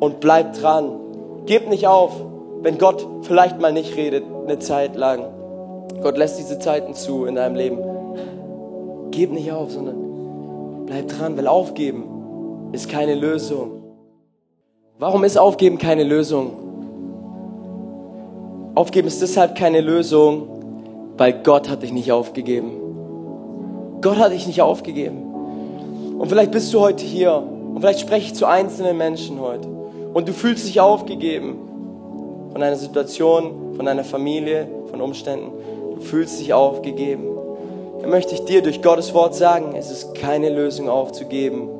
und 0.00 0.20
bleibt 0.20 0.62
dran. 0.62 1.00
Gebt 1.46 1.68
nicht 1.68 1.86
auf, 1.86 2.12
wenn 2.60 2.78
Gott 2.78 3.06
vielleicht 3.22 3.60
mal 3.60 3.72
nicht 3.72 3.96
redet, 3.96 4.24
eine 4.46 4.58
Zeit 4.58 4.96
lang. 4.96 5.26
Gott 6.02 6.16
lässt 6.16 6.38
diese 6.38 6.58
Zeiten 6.58 6.94
zu 6.94 7.24
in 7.24 7.34
deinem 7.34 7.56
Leben. 7.56 7.78
Gib 9.10 9.32
nicht 9.32 9.52
auf, 9.52 9.70
sondern 9.70 10.84
bleib 10.86 11.08
dran, 11.08 11.36
weil 11.36 11.46
aufgeben 11.46 12.70
ist 12.72 12.88
keine 12.88 13.14
Lösung. 13.14 13.82
Warum 14.98 15.24
ist 15.24 15.38
Aufgeben 15.38 15.78
keine 15.78 16.04
Lösung? 16.04 16.52
Aufgeben 18.74 19.08
ist 19.08 19.22
deshalb 19.22 19.56
keine 19.56 19.80
Lösung, 19.80 20.48
weil 21.16 21.32
Gott 21.42 21.68
hat 21.68 21.82
dich 21.82 21.92
nicht 21.92 22.10
aufgegeben. 22.12 22.83
Gott 24.04 24.18
hat 24.18 24.32
dich 24.32 24.46
nicht 24.46 24.60
aufgegeben. 24.60 25.22
Und 26.18 26.28
vielleicht 26.28 26.50
bist 26.50 26.72
du 26.74 26.80
heute 26.80 27.02
hier 27.02 27.36
und 27.36 27.80
vielleicht 27.80 28.00
spreche 28.00 28.26
ich 28.26 28.34
zu 28.34 28.44
einzelnen 28.44 28.98
Menschen 28.98 29.40
heute 29.40 29.66
und 30.12 30.28
du 30.28 30.34
fühlst 30.34 30.66
dich 30.66 30.78
aufgegeben 30.78 31.56
von 32.52 32.62
einer 32.62 32.76
Situation, 32.76 33.74
von 33.74 33.88
einer 33.88 34.04
Familie, 34.04 34.68
von 34.90 35.00
Umständen. 35.00 35.52
Du 35.94 36.02
fühlst 36.02 36.38
dich 36.38 36.52
aufgegeben. 36.52 37.24
Dann 38.02 38.10
möchte 38.10 38.34
ich 38.34 38.44
dir 38.44 38.60
durch 38.60 38.82
Gottes 38.82 39.14
Wort 39.14 39.34
sagen, 39.34 39.74
es 39.74 39.90
ist 39.90 40.14
keine 40.14 40.50
Lösung 40.50 40.90
aufzugeben, 40.90 41.70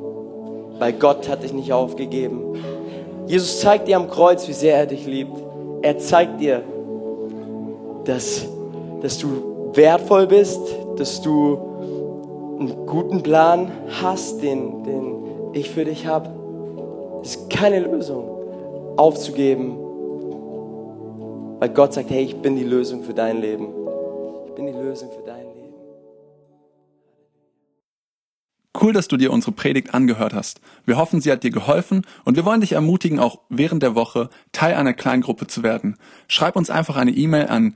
weil 0.79 0.93
Gott 0.93 1.29
hat 1.29 1.43
dich 1.43 1.53
nicht 1.53 1.73
aufgegeben. 1.73 2.55
Jesus 3.27 3.59
zeigt 3.59 3.87
dir 3.87 3.97
am 3.97 4.09
Kreuz, 4.09 4.47
wie 4.47 4.53
sehr 4.53 4.75
er 4.77 4.87
dich 4.87 5.05
liebt. 5.05 5.37
Er 5.83 5.99
zeigt 5.99 6.41
dir, 6.41 6.63
dass, 8.05 8.47
dass 9.03 9.19
du 9.19 9.27
wertvoll 9.73 10.25
bist, 10.25 10.61
dass 10.97 11.21
du 11.21 11.74
einen 12.59 12.85
guten 12.85 13.21
Plan 13.23 13.71
hast, 14.01 14.41
den, 14.41 14.83
den 14.83 15.53
ich 15.53 15.69
für 15.69 15.85
dich 15.85 16.05
habe. 16.07 16.29
Ist 17.23 17.49
keine 17.49 17.79
Lösung, 17.79 18.95
aufzugeben, 18.97 19.77
weil 21.59 21.69
Gott 21.69 21.93
sagt, 21.93 22.09
hey, 22.09 22.23
ich 22.23 22.35
bin 22.41 22.55
die 22.55 22.63
Lösung 22.63 23.03
für 23.03 23.13
dein 23.13 23.41
Leben. 23.41 23.67
Ich 24.47 24.55
bin 24.55 24.67
die 24.67 24.73
Lösung 24.73 25.09
für 25.11 25.25
dein 25.25 25.45
Leben. 25.45 25.55
Cool, 28.79 28.93
dass 28.93 29.07
du 29.07 29.17
dir 29.17 29.31
unsere 29.31 29.53
Predigt 29.53 29.93
angehört 29.93 30.33
hast. 30.33 30.59
Wir 30.85 30.97
hoffen, 30.97 31.21
sie 31.21 31.31
hat 31.31 31.43
dir 31.43 31.51
geholfen 31.51 32.05
und 32.25 32.35
wir 32.35 32.45
wollen 32.45 32.61
dich 32.61 32.73
ermutigen, 32.73 33.19
auch 33.19 33.39
während 33.49 33.81
der 33.81 33.95
Woche 33.95 34.29
Teil 34.51 34.75
einer 34.75 34.93
Kleingruppe 34.93 35.47
zu 35.47 35.63
werden. 35.63 35.97
Schreib 36.27 36.55
uns 36.55 36.69
einfach 36.69 36.97
eine 36.97 37.11
E-Mail 37.11 37.47
an 37.47 37.75